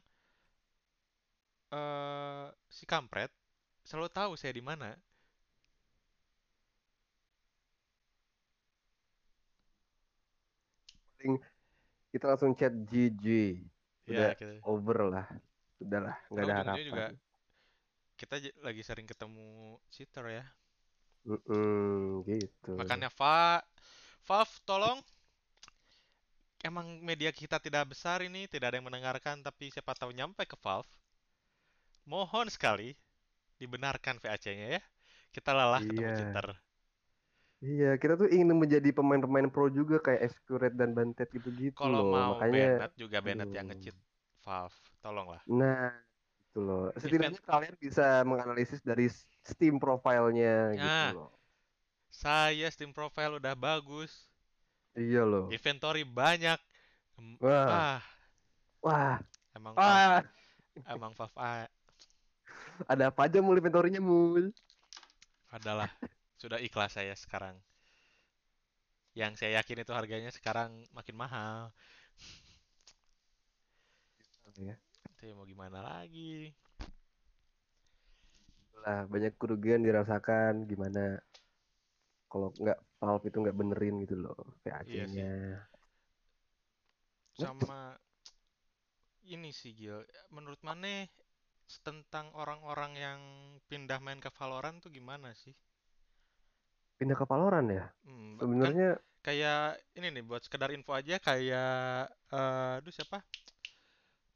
eh 1.79 2.47
si 2.77 2.85
kampret 2.93 3.31
selalu 3.89 4.09
tahu 4.19 4.33
saya 4.39 4.53
di 4.59 4.63
mana. 4.71 4.91
Paling 11.21 11.37
kita 12.09 12.25
langsung 12.33 12.57
chat 12.57 12.73
GG. 12.73 13.25
Udah 14.09 14.33
Ya 14.33 14.33
gitu. 14.33 14.57
over 14.65 14.99
lah. 15.05 15.29
Udahlah, 15.77 16.17
nggak 16.33 16.45
ada 16.49 16.55
ujung-ujungnya 16.57 16.85
juga 16.89 17.05
harapan. 17.13 17.21
kita 18.21 18.37
lagi 18.63 18.83
sering 18.87 19.05
ketemu 19.11 19.77
cheater 19.93 20.25
ya. 20.31 20.45
Mm-mm, 21.29 22.25
gitu. 22.25 22.73
Makanya 22.81 23.13
Va 23.13 23.61
Valve 24.25 24.57
tolong 24.65 24.99
emang 26.65 26.87
media 27.05 27.31
kita 27.41 27.57
tidak 27.61 27.85
besar 27.93 28.19
ini, 28.25 28.49
tidak 28.49 28.73
ada 28.73 28.77
yang 28.81 28.89
mendengarkan 28.89 29.37
tapi 29.45 29.69
siapa 29.75 29.93
tahu 30.01 30.11
nyampe 30.17 30.43
ke 30.49 30.57
Valve. 30.65 30.89
Mohon 32.05 32.49
sekali 32.53 32.93
dibenarkan 33.61 34.17
VAC-nya 34.23 34.69
ya. 34.77 34.83
Kita 35.35 35.51
lelah 35.59 35.83
ketemu 35.89 36.11
Iya, 36.11 36.17
cheater. 36.17 36.47
Iya. 37.65 37.97
Kita 38.01 38.15
tuh 38.21 38.29
ingin 38.33 38.57
menjadi 38.57 38.89
pemain-pemain 38.93 39.49
pro 39.53 39.69
juga 39.73 39.97
kayak 40.01 40.21
Escurate 40.33 40.77
dan 40.77 40.91
Bantet 40.97 41.29
gitu-gitu 41.33 41.77
Kalau 41.77 42.03
mau 42.13 42.37
Makanya, 42.37 42.53
Bennett 42.53 42.93
juga 42.97 43.19
Bennett 43.21 43.51
yang 43.53 43.67
aduh. 43.69 43.77
nge-cheat 43.77 43.97
Valve. 44.45 44.77
Tolonglah. 45.01 45.43
Nah, 45.49 45.93
gitu 46.51 46.61
loh. 46.65 46.85
Event 46.97 47.37
Setidaknya 47.37 47.41
kalian 47.45 47.75
bisa 47.81 48.07
menganalisis 48.29 48.81
dari 48.85 49.07
Steam 49.45 49.81
profile-nya 49.81 50.77
gitu 50.77 50.85
Nah, 50.85 51.11
loh. 51.17 51.31
saya 52.11 52.67
Steam 52.75 52.93
profile 52.93 53.39
udah 53.41 53.55
bagus, 53.57 54.29
Iya 54.99 55.23
loh. 55.31 55.45
inventory 55.55 56.03
banyak. 56.05 56.59
Wah, 57.41 57.69
Ah, 57.69 58.01
wah, 58.85 59.17
emang 59.57 59.75
Valve, 59.77 60.17
wah. 60.17 60.25
emang 60.95 61.13
Valve 61.13 61.69
Ada 62.89 63.09
apa 63.13 63.21
aja 63.29 63.39
mul 63.45 63.57
inventory-nya 63.61 64.01
mul? 64.01 64.53
adalah 65.51 65.91
sudah 66.41 66.59
ikhlas 66.67 66.93
saya 66.99 67.15
sekarang. 67.25 67.57
Yang 69.21 69.33
saya 69.43 69.53
yakin 69.63 69.83
itu 69.87 69.93
harganya 69.99 70.31
sekarang 70.35 70.71
makin 70.97 71.17
mahal. 71.23 71.71
Ya, 74.59 74.77
Itu 75.13 75.23
ya 75.29 75.35
mau 75.39 75.47
gimana 75.53 75.79
lagi? 75.89 76.51
lah 78.83 79.01
banyak 79.13 79.33
kerugian 79.41 79.81
dirasakan 79.87 80.55
gimana 80.71 81.03
kalau 82.31 82.49
nggak 82.63 82.79
Valve 83.01 83.25
itu 83.29 83.37
nggak 83.43 83.59
benerin 83.61 83.95
gitu 84.05 84.15
loh 84.25 84.37
Iya 84.85 85.07
sih. 85.09 85.25
VAC-nya. 85.25 85.33
Sama 87.35 87.99
ini 89.35 89.51
sih 89.61 89.73
Gil, 89.79 89.99
menurut 90.37 90.61
Mane 90.69 90.97
tentang 91.87 92.27
orang-orang 92.43 92.93
yang 93.07 93.21
pindah 93.71 94.01
main 94.07 94.21
ke 94.25 94.31
Valorant 94.39 94.79
tuh 94.85 94.91
gimana 94.99 95.31
sih? 95.43 95.55
Pindah 97.01 97.17
ke 97.17 97.25
Valorant 97.25 97.65
ya? 97.73 97.85
Hmm, 98.05 98.53
kan 98.61 98.75
Sebenarnya 98.77 99.01
kayak 99.25 99.77
ini 99.97 100.07
nih 100.17 100.25
buat 100.25 100.41
sekedar 100.45 100.71
info 100.73 100.93
aja 100.97 101.17
kayak 101.21 102.09
eh 102.33 102.71
aduh 102.81 102.93
siapa? 102.93 103.19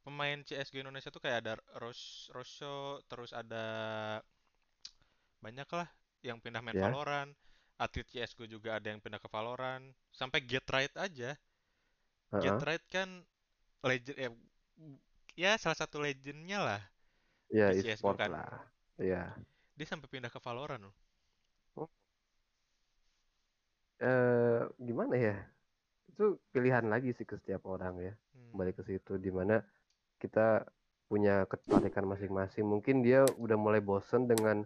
Pemain 0.05 0.37
CS:GO 0.45 0.81
Indonesia 0.85 1.09
tuh 1.09 1.21
kayak 1.25 1.37
ada 1.41 1.53
Ros 1.81 2.29
Rosho, 2.35 3.01
terus 3.09 3.33
ada 3.33 3.65
banyak 5.43 5.69
lah 5.71 5.87
yang 6.27 6.37
pindah 6.43 6.59
main 6.65 6.75
ya, 6.75 6.81
Valorant. 6.83 7.31
Atlet 7.83 8.07
CS:GO 8.11 8.45
juga 8.47 8.69
ada 8.79 8.87
yang 8.91 8.99
pindah 9.03 9.19
ke 9.23 9.27
Valorant. 9.31 9.85
Sampai 10.19 10.39
Get 10.43 10.65
Right 10.71 10.91
aja. 10.95 11.35
Get 12.41 12.55
heeh. 12.55 12.65
Right 12.67 12.83
kan 12.91 13.09
legend 13.83 14.17
ya, 14.19 14.29
ya 15.35 15.51
salah 15.61 15.77
satu 15.77 15.97
legendnya 16.03 16.59
lah 16.67 16.81
Ya 17.53 17.67
CS:GO 17.79 18.13
e-sport 18.13 18.19
kan. 18.19 18.31
lah. 18.33 18.49
Ya. 18.97 19.33
Dia 19.77 19.87
sampai 19.87 20.07
pindah 20.11 20.31
ke 20.33 20.39
Valorant 20.45 20.83
loh. 20.87 20.95
Eh, 24.01 24.61
gimana 24.79 25.15
ya? 25.15 25.35
Itu 26.11 26.39
pilihan 26.51 26.85
lagi 26.87 27.15
sih 27.15 27.23
ke 27.23 27.39
setiap 27.39 27.67
orang 27.67 27.95
ya. 27.99 28.13
Hmm. 28.13 28.51
Kembali 28.51 28.71
ke 28.75 28.83
situ 28.83 29.15
di 29.19 29.31
mana 29.31 29.63
kita 30.19 30.63
punya 31.07 31.47
ketertarikan 31.47 32.05
masing-masing. 32.07 32.65
Mungkin 32.67 33.05
dia 33.05 33.23
udah 33.39 33.57
mulai 33.59 33.79
bosen 33.79 34.27
dengan 34.27 34.65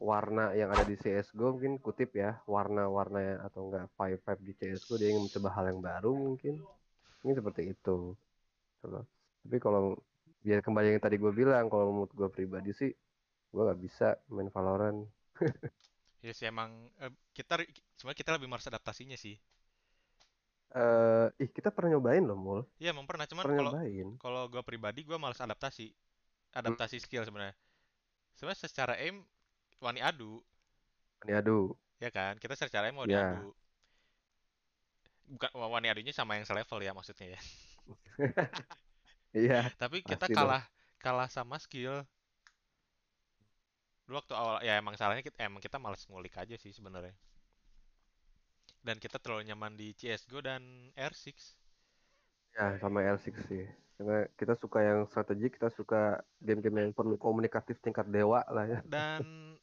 warna 0.00 0.56
yang 0.56 0.72
ada 0.72 0.80
di 0.88 0.96
CSGO 0.96 1.60
mungkin 1.60 1.76
kutip 1.76 2.16
ya 2.16 2.40
warna-warna 2.48 3.44
atau 3.44 3.68
enggak 3.68 3.84
vibe 4.00 4.20
vibe 4.24 4.42
di 4.48 4.52
CSGO 4.56 4.96
dia 4.96 5.12
ingin 5.12 5.28
mencoba 5.28 5.48
hal 5.52 5.64
yang 5.68 5.80
baru 5.84 6.12
mungkin 6.16 6.54
ini 7.20 7.32
seperti 7.36 7.62
itu 7.68 8.16
tapi 8.80 9.56
kalau 9.60 10.00
biar 10.40 10.64
kembali 10.64 10.96
yang 10.96 11.04
tadi 11.04 11.20
gue 11.20 11.32
bilang 11.36 11.68
kalau 11.68 11.92
menurut 11.92 12.12
gue 12.16 12.28
pribadi 12.32 12.72
sih 12.72 12.88
gue 13.52 13.60
nggak 13.60 13.76
bisa 13.76 14.16
main 14.32 14.48
Valorant 14.48 15.04
Ya 16.26 16.32
sih 16.38 16.46
emang 16.52 16.70
eh, 17.04 17.12
kita 17.36 17.54
sebenarnya 17.96 18.20
kita 18.22 18.32
lebih 18.36 18.48
males 18.50 18.68
adaptasinya 18.70 19.16
sih. 19.24 19.36
eh 20.80 21.26
ih 21.42 21.50
kita 21.56 21.68
pernah 21.74 21.90
nyobain 21.94 22.22
loh 22.28 22.38
mul 22.44 22.60
Iya 22.82 22.88
emang 22.94 23.06
pernah 23.10 23.26
cuman 23.30 23.46
kalau 23.58 23.72
kalau 24.22 24.42
gue 24.52 24.62
pribadi 24.68 25.00
gue 25.08 25.16
males 25.22 25.38
adaptasi. 25.46 25.86
Hmm, 26.66 26.74
Adaptasi 26.74 26.96
skill 27.04 27.24
sebenarnya. 27.28 27.56
Sebenarnya 28.36 28.60
secara 28.68 28.94
aim 29.02 29.16
wani 29.84 30.00
adu, 30.10 30.32
ini 31.24 31.32
aduh 31.38 31.66
ya 32.02 32.10
kan? 32.16 32.34
Kita 32.42 32.54
secara 32.58 32.84
aim 32.90 32.98
wani 33.00 33.14
ya 33.14 33.22
adu. 33.22 33.54
Bukan 35.30 35.50
wani 35.54 35.86
adunya 35.88 36.12
sama 36.12 36.36
yang 36.36 36.44
selevel 36.48 36.80
ya 36.84 36.92
maksudnya 36.92 37.26
ya. 37.38 37.40
iya 39.36 39.70
Tapi 39.80 40.02
kita 40.06 40.26
pasti 40.26 40.32
dong 40.40 40.56
kalah 40.56 40.62
kalah 41.02 41.28
sama 41.30 41.56
skill. 41.58 42.06
Dulu 44.10 44.18
waktu 44.18 44.34
awal 44.34 44.58
ya 44.66 44.74
emang 44.82 44.98
salahnya 44.98 45.22
kita 45.22 45.38
emang 45.46 45.62
kita 45.62 45.78
males 45.78 46.02
ngulik 46.10 46.34
aja 46.34 46.58
sih 46.58 46.74
sebenarnya. 46.74 47.14
Dan 48.82 48.98
kita 48.98 49.22
terlalu 49.22 49.46
nyaman 49.46 49.78
di 49.78 49.94
CS:GO 49.94 50.42
dan 50.42 50.90
R6. 50.98 51.54
ya 52.58 52.74
sama 52.82 53.06
L6 53.06 53.30
sih 53.46 53.62
karena 53.94 54.26
kita 54.34 54.58
suka 54.58 54.82
yang 54.82 55.06
strategi 55.06 55.46
kita 55.54 55.70
suka 55.70 56.18
game-game 56.42 56.88
yang 56.88 56.92
perlu 56.96 57.14
komunikatif 57.14 57.78
tingkat 57.78 58.10
dewa 58.10 58.42
lah 58.50 58.66
ya 58.66 58.80
Dan 58.82 59.54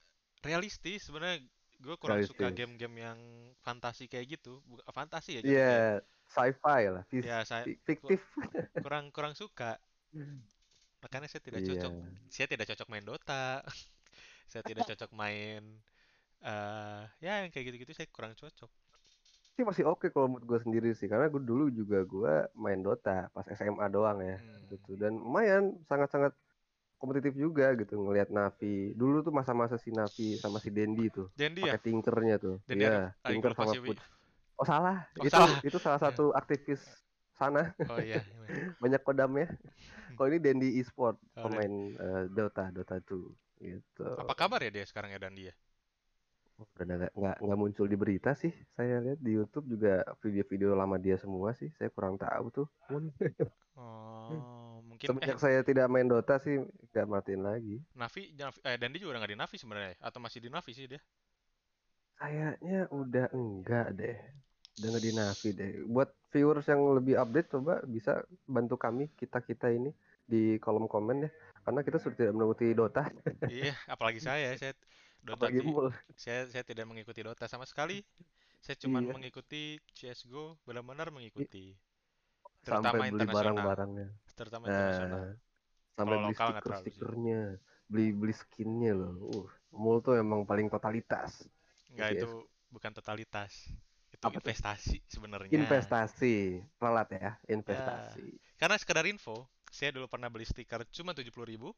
realistis 0.45 1.03
sebenarnya 1.11 1.43
gue 1.83 1.95
kurang 1.99 2.23
suka 2.23 2.47
realistis 2.47 2.55
game-game 2.55 2.95
yang 3.03 3.19
fantasi 3.67 4.07
kayak 4.07 4.39
gitu. 4.39 4.63
Bukan 4.63 4.87
fantasi 4.95 5.37
ya 5.37 5.41
Iya, 5.43 5.51
jatuhnya. 5.51 5.81
sci-fi 6.31 6.81
lah, 6.87 7.03
fis- 7.11 7.27
Ya 7.27 7.43
saya 7.43 7.67
ku- 7.67 7.81
fiktif. 7.83 8.21
kurang 8.79 9.11
kurang 9.11 9.33
suka. 9.35 9.75
Makanya 11.03 11.27
saya 11.29 11.41
tidak 11.43 11.61
Iya, 11.61 11.69
cocok. 11.73 11.91
Saya 12.31 12.47
tidak 12.49 12.65
cocok 12.71 12.87
main 12.89 13.05
Dota. 13.05 13.61
Saya 14.47 14.63
tidak 14.63 14.87
cocok 14.87 15.11
main 15.11 15.63
eh 16.37 17.01
ya 17.19 17.41
yang 17.41 17.49
kayak 17.49 17.65
gitu-gitu 17.73 17.91
saya 17.97 18.07
kurang 18.13 18.33
cocok. 18.37 18.69
sih 19.57 19.65
masih 19.65 19.89
oke 19.89 20.13
kalau 20.13 20.29
menurut 20.29 20.45
gue 20.45 20.59
sendiri 20.61 20.89
sih, 20.93 21.09
karena 21.09 21.25
gue 21.33 21.41
dulu 21.41 21.73
juga 21.73 22.05
gue 22.05 22.33
main 22.53 22.77
Dota 22.77 23.25
pas 23.33 23.41
SMA 23.49 23.89
doang 23.89 24.21
ya, 24.21 24.37
Hmm. 24.37 24.69
gitu. 24.69 24.93
Dan 25.01 25.17
lumayan, 25.17 25.63
sangat-sangat 25.89 26.29
kompetitif 27.01 27.33
juga 27.33 27.73
gitu 27.73 27.97
ngelihat 27.97 28.29
Navi. 28.29 28.93
Dulu 28.93 29.25
tuh 29.25 29.33
masa-masa 29.33 29.81
si 29.81 29.89
Navi 29.89 30.37
sama 30.37 30.61
si 30.61 30.69
Dendi 30.69 31.09
tuh, 31.09 31.25
Dendi 31.33 31.65
ya? 31.65 31.73
pakai 31.73 31.81
tinkernya 31.89 32.35
tuh. 32.37 32.55
Dendi 32.69 32.85
Iya, 32.85 33.17
Ari 33.25 33.33
tinker 33.33 33.51
sama. 33.57 33.73
Put. 33.81 33.97
Oh 34.61 34.65
salah, 34.65 35.09
Oh 35.17 35.25
itu 35.25 35.33
salah. 35.33 35.57
itu 35.65 35.77
salah 35.81 35.97
Ya. 36.01 36.05
satu 36.05 36.25
aktivis 36.37 36.81
sana, 37.37 37.73
Oh 37.89 37.97
iya. 37.97 38.21
banyak 38.81 39.01
kodamnya. 39.01 39.49
Kalau 40.17 40.27
ini 40.29 40.37
Dendi 40.37 40.69
e-sport, 40.81 41.17
Oh, 41.37 41.45
pemain 41.49 41.73
eh, 41.97 42.23
Dota, 42.29 42.69
Dota 42.73 42.97
2 43.01 43.33
gitu. 43.61 44.05
Apa 44.05 44.33
kabar 44.37 44.59
ya 44.63 44.71
dia 44.71 44.85
sekarang 44.85 45.13
ya 45.13 45.19
Dandi 45.21 45.49
ya? 45.49 45.55
Oh, 46.57 46.65
Udah 46.73 46.85
nggak 46.89 47.13
nggak 47.13 47.37
nggak 47.45 47.59
muncul 47.59 47.85
di 47.85 47.97
berita 47.97 48.33
sih. 48.33 48.49
Saya 48.73 48.97
lihat 49.03 49.19
di 49.21 49.37
YouTube 49.37 49.77
juga 49.77 50.01
video-video 50.25 50.73
lama 50.73 50.97
dia 50.97 51.17
semua 51.21 51.53
sih. 51.53 51.69
Saya 51.77 51.93
kurang 51.93 52.17
tahu 52.17 52.45
tuh. 52.53 52.67
Oh, 53.77 54.81
Mungkin 54.81 55.05
eh 55.05 55.09
Semenjak 55.13 55.37
saya 55.37 55.61
tidak 55.61 55.85
main 55.85 56.09
Dota 56.09 56.41
sih 56.41 56.57
nggak 56.57 57.05
matiin 57.05 57.45
lagi. 57.45 57.77
Navi, 57.93 58.33
Navi 58.33 58.57
eh 58.65 58.73
dan 58.81 58.89
dia 58.89 58.99
juga 59.05 59.13
udah 59.13 59.21
nggak 59.21 59.33
di 59.37 59.37
Navi 59.37 59.55
sebenarnya 59.61 59.91
ya? 59.93 59.97
atau 60.01 60.17
masih 60.17 60.39
di 60.41 60.49
Navi 60.49 60.71
sih 60.73 60.85
dia? 60.89 61.01
Kayaknya 62.17 62.89
udah 62.89 63.25
enggak 63.37 63.87
deh. 63.93 64.17
Udah 64.81 64.87
nggak 64.89 65.05
di 65.05 65.11
Navi 65.13 65.49
deh. 65.53 65.71
Buat 65.85 66.09
viewers 66.33 66.65
yang 66.65 66.81
lebih 66.97 67.15
update 67.21 67.53
coba 67.53 67.85
bisa 67.85 68.25
bantu 68.49 68.81
kami 68.81 69.13
kita-kita 69.13 69.69
ini 69.69 69.93
di 70.31 70.37
kolom 70.63 70.85
komen 70.93 71.17
ya. 71.25 71.29
Karena 71.63 71.79
kita 71.87 71.97
sudah 72.03 72.15
tidak 72.19 72.33
mengikuti 72.37 72.65
Dota, 72.79 73.01
Iya, 73.47 73.73
apalagi 73.93 74.19
saya, 74.27 74.47
saya 74.59 74.73
Dota 75.27 75.47
apalagi 75.47 75.59
mul. 75.63 75.87
saya 76.23 76.41
saya 76.53 76.63
tidak 76.69 76.85
mengikuti 76.89 77.21
Dota 77.27 77.45
sama 77.49 77.65
sekali. 77.71 77.97
Saya 78.63 78.77
cuma 78.83 78.99
Iya, 78.99 79.13
mengikuti 79.13 79.79
CS:GO, 79.97 80.45
benar-benar 80.67 81.09
mengikuti, 81.17 81.65
sampai 82.69 82.99
terutama 83.01 83.03
beli 83.09 83.25
internasional, 83.25 83.69
barang-barangnya. 83.75 84.07
terutama 84.37 84.65
internasional. 84.73 85.23
Nah, 85.23 85.35
sampai 85.97 86.17
Kalau 86.17 86.19
beli 86.23 86.35
lokal 86.35 86.51
sih. 86.83 86.95
stiker-stikernya, 86.95 87.39
beli 87.91 88.05
beli 88.19 88.33
skinnya 88.41 88.91
loh. 89.01 89.13
Uh, 89.35 89.47
mul 89.81 89.97
tuh 90.05 90.15
emang 90.23 90.41
paling 90.49 90.67
totalitas 90.73 91.31
di 91.97 91.99
Nggak 91.99 92.09
itu 92.15 92.29
bukan 92.73 92.91
totalitas, 92.95 93.51
itu 94.15 94.27
Apa 94.27 94.39
investasi 94.39 94.97
sebenarnya. 95.13 95.57
Investasi, 95.57 96.35
pelat 96.79 97.09
ya, 97.19 97.31
Ya, 97.67 97.83
investasi. 97.85 98.39
karena 98.59 98.75
sekedar 98.79 99.03
info, 99.05 99.45
saya 99.77 99.93
dulu 99.93 100.09
pernah 100.09 100.25
beli 100.27 100.41
stiker 100.43 100.81
cuma 100.89 101.13
70.000, 101.13 101.69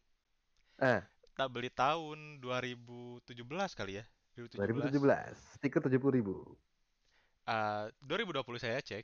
Ah, 0.79 1.03
tak 1.35 1.51
beli 1.51 1.67
tahun 1.67 2.39
2017 2.39 3.75
kali 3.75 3.99
ya, 3.99 4.05
2017. 4.39 4.55
2017, 4.95 5.35
stiker 5.59 5.81
70.000. 5.83 6.55
Eh, 7.43 7.85
2020 7.99 8.55
saya 8.55 8.79
cek, 8.79 9.03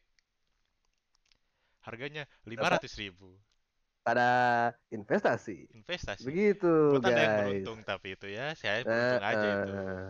harganya 1.83 2.23
Berapa? 2.47 2.79
500.000. 2.79 3.35
Pada 4.05 4.29
investasi. 4.93 5.65
Investasi. 5.73 6.23
Begitu, 6.23 6.71
Buat 6.93 7.09
Anda 7.09 7.19
yang 7.19 7.33
guys. 7.33 7.39
beruntung 7.41 7.79
tapi 7.83 8.07
itu 8.13 8.27
ya, 8.29 8.53
saya 8.53 8.85
Nah, 8.85 9.17
beruntung 9.17 9.25
aja 9.25 9.47
itu. 9.49 9.71
eh, 9.73 10.09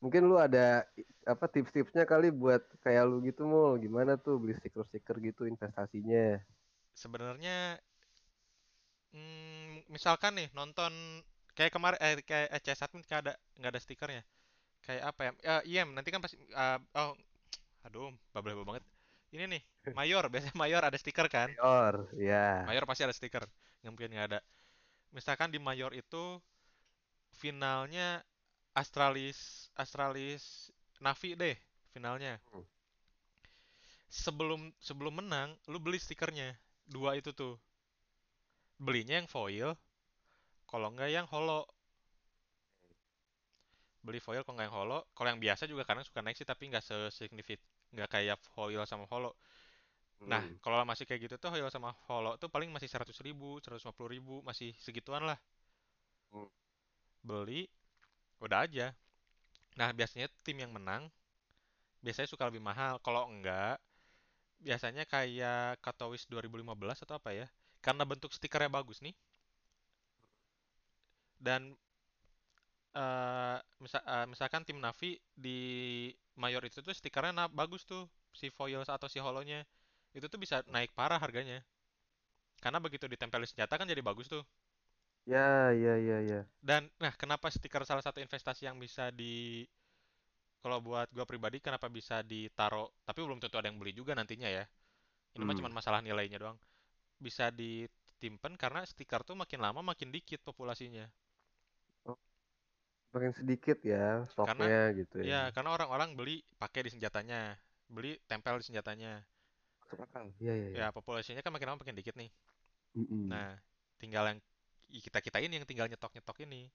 mungkin 0.00 0.22
lu 0.26 0.36
ada 0.40 0.86
apa 1.26 1.44
tips-tipsnya 1.46 2.02
kali 2.02 2.32
buat 2.32 2.64
kayak 2.80 3.04
lu 3.04 3.20
gitu 3.20 3.44
mul 3.44 3.76
gimana 3.76 4.16
tuh 4.16 4.40
beli 4.40 4.56
stiker-stiker 4.56 5.16
gitu 5.20 5.44
investasinya 5.44 6.40
Sebenarnya 6.94 7.78
mm, 9.14 9.88
misalkan 9.92 10.36
nih 10.38 10.48
nonton 10.52 10.92
kayak 11.56 11.74
kemarin 11.74 11.98
eh 11.98 12.22
kayak 12.22 12.48
eh, 12.54 12.60
CS 12.62 12.86
Admin 12.86 13.02
kayak 13.02 13.20
ada 13.26 13.34
nggak 13.58 13.72
ada 13.74 13.80
stikernya. 13.82 14.22
Kayak 14.84 15.02
apa 15.10 15.20
ya? 15.26 15.30
Eh, 15.42 15.62
IM 15.74 15.88
nanti 15.96 16.08
kan 16.14 16.20
pasti 16.22 16.38
eh, 16.38 16.78
oh 16.98 17.12
aduh 17.86 18.12
babel 18.32 18.62
banget. 18.62 18.84
Ini 19.28 19.44
nih, 19.44 19.62
Mayor 19.98 20.24
biasanya 20.32 20.56
Mayor 20.56 20.82
ada 20.84 20.96
stiker 20.96 21.28
kan? 21.28 21.52
Mayor 21.52 22.08
ya 22.16 22.64
Mayor 22.64 22.84
pasti 22.88 23.02
ada 23.04 23.14
stiker. 23.14 23.44
Nggak 23.84 23.92
mungkin 23.92 24.10
nggak 24.14 24.26
ada. 24.34 24.40
Misalkan 25.12 25.52
di 25.52 25.60
Mayor 25.60 25.92
itu 25.96 26.40
finalnya 27.38 28.24
Astralis 28.72 29.70
Astralis 29.74 30.70
Navi 31.02 31.34
deh 31.34 31.56
finalnya. 31.92 32.38
Hmm. 32.50 32.64
Sebelum 34.08 34.72
sebelum 34.80 35.20
menang, 35.20 35.52
lu 35.68 35.76
beli 35.82 36.00
stikernya. 36.00 36.56
Dua 36.88 37.18
itu 37.18 37.34
tuh. 37.36 37.60
Belinya 38.86 39.14
yang 39.22 39.28
foil, 39.30 39.70
kalau 40.70 40.88
nggak 40.94 41.10
yang 41.16 41.26
holo. 41.32 41.60
Beli 44.06 44.18
foil 44.26 44.42
kalau 44.42 44.54
nggak 44.58 44.66
yang 44.70 44.76
holo. 44.78 44.98
Kalau 45.16 45.28
yang 45.32 45.40
biasa 45.44 45.62
juga 45.70 45.82
kadang 45.88 46.04
suka 46.08 46.20
naik 46.24 46.36
sih, 46.38 46.46
tapi 46.48 46.62
nggak 46.70 46.82
sesignifikan. 46.88 47.66
Nggak 47.94 48.08
kayak 48.14 48.36
foil 48.54 48.82
sama 48.90 49.04
holo. 49.12 49.30
Nah, 50.32 50.44
Hmm. 50.44 50.58
kalau 50.64 50.76
masih 50.90 51.04
kayak 51.08 51.22
gitu 51.28 51.36
tuh 51.42 51.50
foil 51.54 51.68
sama 51.72 51.90
holo 52.08 52.32
tuh 52.42 52.50
paling 52.54 52.70
masih 52.74 52.88
100 52.92 53.18
ribu, 53.26 53.58
150 53.62 54.12
ribu, 54.16 54.34
masih 54.48 54.70
segituan 54.86 55.24
lah. 55.30 55.38
Hmm. 56.32 56.48
Beli, 57.28 57.62
udah 58.44 58.60
aja. 58.66 58.88
Nah, 59.80 59.90
biasanya 59.98 60.28
tim 60.44 60.58
yang 60.64 60.72
menang, 60.76 61.04
biasanya 62.04 62.28
suka 62.32 62.44
lebih 62.50 62.62
mahal. 62.64 62.94
Kalau 63.06 63.22
enggak, 63.32 63.76
biasanya 64.66 65.04
kayak 65.14 65.80
Katowice 65.84 66.26
2015 66.30 66.98
atau 67.04 67.16
apa 67.20 67.30
ya. 67.40 67.48
Karena 67.88 68.04
bentuk 68.12 68.30
stikernya 68.38 68.70
bagus 68.78 68.98
nih, 69.06 69.14
dan 71.40 71.76
eh 72.98 73.56
misa- 73.82 74.04
eh, 74.14 74.26
misalkan 74.32 74.62
tim 74.66 74.78
Navi 74.84 75.10
di 75.44 75.58
Mayor 76.42 76.62
itu 76.70 76.78
tuh 76.86 76.94
stikernya 77.00 77.32
na- 77.38 77.52
bagus 77.60 77.82
tuh 77.90 78.02
si 78.38 78.46
foil 78.56 78.80
atau 78.86 79.08
si 79.12 79.18
holonya. 79.26 79.60
Itu 80.16 80.26
tuh 80.32 80.40
bisa 80.44 80.56
naik 80.74 80.90
parah 80.98 81.20
harganya. 81.24 81.58
Karena 82.62 82.78
begitu 82.84 83.06
ditempel 83.12 83.40
di 83.44 83.48
senjata 83.50 83.74
kan 83.78 83.88
jadi 83.92 84.02
bagus 84.08 84.26
tuh. 84.34 84.42
Ya 85.26 85.72
ya 85.72 85.96
ya 85.98 86.20
ya. 86.20 86.46
Dan 86.68 86.82
nah 87.02 87.12
kenapa 87.20 87.46
stiker 87.54 87.82
salah 87.86 88.02
satu 88.06 88.18
investasi 88.22 88.62
yang 88.68 88.78
bisa 88.84 89.04
di 89.20 89.62
kalau 90.62 90.78
buat 90.86 91.08
gua 91.16 91.26
pribadi 91.30 91.58
kenapa 91.66 91.86
bisa 91.98 92.16
ditaro 92.32 92.84
tapi 93.06 93.18
belum 93.26 93.38
tentu 93.42 93.56
ada 93.58 93.68
yang 93.70 93.78
beli 93.80 93.92
juga 94.00 94.12
nantinya 94.18 94.48
ya. 94.58 94.64
Ini 95.36 95.44
mah 95.46 95.56
cuma 95.58 95.68
Hmm. 95.68 95.78
masalah 95.78 96.00
nilainya 96.06 96.38
doang 96.42 96.58
bisa 97.18 97.50
ditimpen 97.50 98.54
karena 98.54 98.86
stiker 98.86 99.26
tuh 99.26 99.34
makin 99.34 99.58
lama 99.62 99.82
makin 99.82 100.14
dikit 100.14 100.42
populasinya. 100.46 101.06
Oh, 102.06 102.18
makin 103.14 103.34
sedikit 103.34 103.82
ya 103.82 104.24
karena 104.24 104.32
stoknya 104.32 104.80
gitu 104.94 105.16
ya. 105.22 105.26
ya 105.26 105.42
karena 105.50 105.70
orang-orang 105.74 106.14
beli 106.14 106.40
pakai 106.56 106.86
di 106.86 106.90
senjatanya 106.94 107.58
beli 107.90 108.16
tempel 108.30 108.62
di 108.62 108.64
senjatanya. 108.70 109.22
Masuk 109.82 109.98
akal. 110.04 110.30
Ya 110.38 110.54
ya 110.54 110.68
ya 110.70 110.76
ya 110.78 110.86
populasinya 110.94 111.42
kan 111.42 111.50
makin 111.50 111.74
lama 111.74 111.82
makin 111.82 111.98
dikit 111.98 112.14
nih. 112.14 112.30
Mm-mm. 112.96 113.28
nah 113.28 113.52
tinggal 114.00 114.24
yang 114.32 114.40
kita 114.88 115.20
kita 115.20 115.38
ini 115.44 115.60
yang 115.60 115.68
tinggal 115.68 115.90
nyetok 115.90 116.14
nyetok 116.16 116.38
ini. 116.46 116.70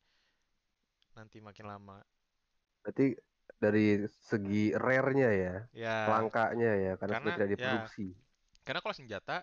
Nanti 1.17 1.39
makin 1.39 1.65
lama. 1.65 2.03
Berarti 2.83 3.15
dari 3.63 4.03
segi 4.27 4.75
rare-nya 4.75 5.29
ya 5.31 5.55
ya 5.71 5.95
langkanya 6.11 6.71
ya 6.75 6.93
karena 6.99 7.15
sudah 7.15 7.23
karena 7.23 7.35
tidak 7.35 7.47
ya 7.47 7.51
diproduksi. 7.55 8.07
Karena 8.63 8.79
kalau 8.79 8.95
senjata 8.95 9.35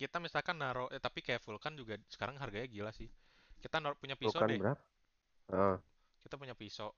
kita 0.00 0.16
misalkan 0.26 0.56
naruh 0.62 0.88
eh, 0.94 1.02
tapi 1.06 1.20
kayak 1.26 1.42
Vulkan 1.46 1.74
juga 1.80 1.94
sekarang 2.14 2.36
harganya 2.42 2.68
gila 2.74 2.92
sih. 3.00 3.08
Kita 3.62 3.76
naruh 3.82 3.98
punya 4.02 4.16
pisau 4.22 4.42
bukan 4.42 4.50
deh. 4.50 4.60
berapa? 4.60 4.80
Ah, 5.52 5.76
kita 6.24 6.36
punya 6.40 6.54
pisau. 6.56 6.92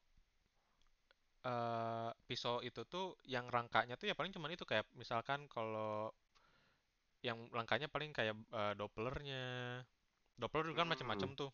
Eh 1.50 2.10
pisau 2.28 2.56
itu 2.68 2.82
tuh 2.92 3.06
yang 3.34 3.46
rangkanya 3.54 3.94
tuh 3.98 4.06
ya 4.10 4.14
paling 4.18 4.30
cuman 4.34 4.54
itu 4.54 4.62
kayak 4.70 4.86
misalkan 5.00 5.40
kalau 5.54 6.14
yang 7.22 7.38
rangkanya 7.54 7.88
paling 7.94 8.10
kayak 8.16 8.34
eh, 8.58 8.72
Dopplernya. 8.78 9.42
Doppler 10.40 10.64
juga 10.68 10.82
kan 10.84 10.90
macam-macam 10.92 11.28
Hmm. 11.28 11.36
tuh. 11.40 11.50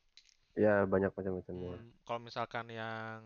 Ya 0.56 0.84
banyak 0.92 1.12
macam-macamnya 1.16 1.72
Hmm, 1.72 1.92
kalau 2.06 2.20
misalkan 2.26 2.66
yang 2.72 3.22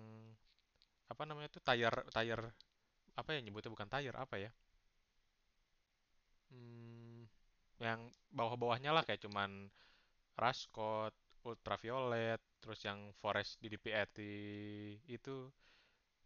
apa 1.13 1.23
namanya 1.29 1.49
tuh 1.55 1.63
tire 1.69 2.01
tire 2.15 2.47
apa 3.21 3.31
ya 3.37 3.41
nyebutnya 3.45 3.71
bukan 3.75 3.89
tire 3.95 4.17
apa 4.25 4.37
ya 4.45 4.51
Hmm, 6.51 7.27
yang 7.83 8.01
bawah-bawahnya 8.33 8.91
lah 8.97 9.03
kayak 9.07 9.23
cuman 9.27 9.69
Rascot, 10.39 11.15
Ultraviolet, 11.45 12.41
terus 12.63 12.81
yang 12.89 12.99
Forest 13.21 13.59
di 13.63 13.69
DPAT 13.73 14.17
itu 15.11 15.37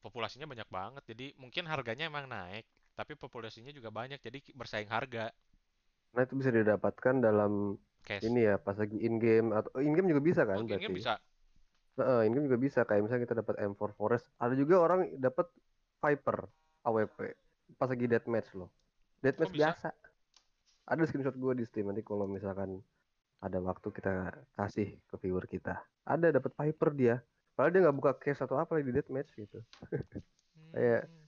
populasinya 0.05 0.47
banyak 0.47 0.69
banget. 0.71 1.03
Jadi 1.11 1.27
mungkin 1.43 1.65
harganya 1.67 2.07
emang 2.13 2.27
naik, 2.31 2.65
tapi 2.99 3.13
populasinya 3.19 3.73
juga 3.75 3.91
banyak, 3.91 4.21
jadi 4.23 4.39
bersaing 4.55 4.91
harga. 4.91 5.33
Nah, 6.15 6.23
itu 6.25 6.35
bisa 6.39 6.51
didapatkan 6.55 7.15
dalam 7.21 7.77
Cash. 8.07 8.23
ini 8.25 8.47
ya, 8.49 8.57
pas 8.57 8.77
lagi 8.79 8.97
in 9.03 9.19
game 9.19 9.53
atau 9.53 9.71
in 9.83 9.93
game 9.93 10.09
juga 10.13 10.23
bisa 10.23 10.43
kan 10.47 10.59
Oh, 10.59 10.65
ini 10.65 10.71
berarti. 10.79 10.95
bisa. 10.95 11.15
Heeh, 11.97 12.21
in 12.29 12.33
game 12.37 12.47
juga 12.49 12.61
bisa 12.61 12.81
kayak 12.89 13.03
misalnya 13.05 13.23
kita 13.27 13.37
dapat 13.43 13.55
M4 13.61 13.91
Forest. 13.97 14.25
Ada 14.41 14.55
juga 14.57 14.75
orang 14.81 15.01
dapat 15.17 15.49
Viper 16.01 16.39
AWP 16.87 17.19
pas 17.77 17.91
lagi 17.91 18.07
deathmatch 18.07 18.55
loh. 18.55 18.71
Deathmatch 19.21 19.53
bisa? 19.53 19.75
biasa. 19.75 19.89
Ada 20.87 21.03
screenshot 21.07 21.37
gue 21.37 21.53
di 21.59 21.65
Steam 21.67 21.87
nanti 21.91 22.03
kalau 22.07 22.27
misalkan 22.31 22.79
ada 23.43 23.59
waktu 23.61 23.89
kita 23.91 24.11
kasih 24.57 24.89
ke 25.09 25.15
viewer 25.23 25.45
kita. 25.51 25.75
Ada 26.07 26.27
dapat 26.39 26.53
Viper 26.59 26.91
dia. 26.95 27.17
Padahal 27.57 27.73
dia 27.73 27.81
nggak 27.89 27.97
buka 27.99 28.13
case 28.23 28.41
atau 28.45 28.57
apa 28.61 28.77
lagi 28.79 28.87
di 28.91 28.95
deathmatch 28.97 29.31
gitu. 29.35 29.59
Kayak 30.75 31.03
Hmm, 31.07 31.27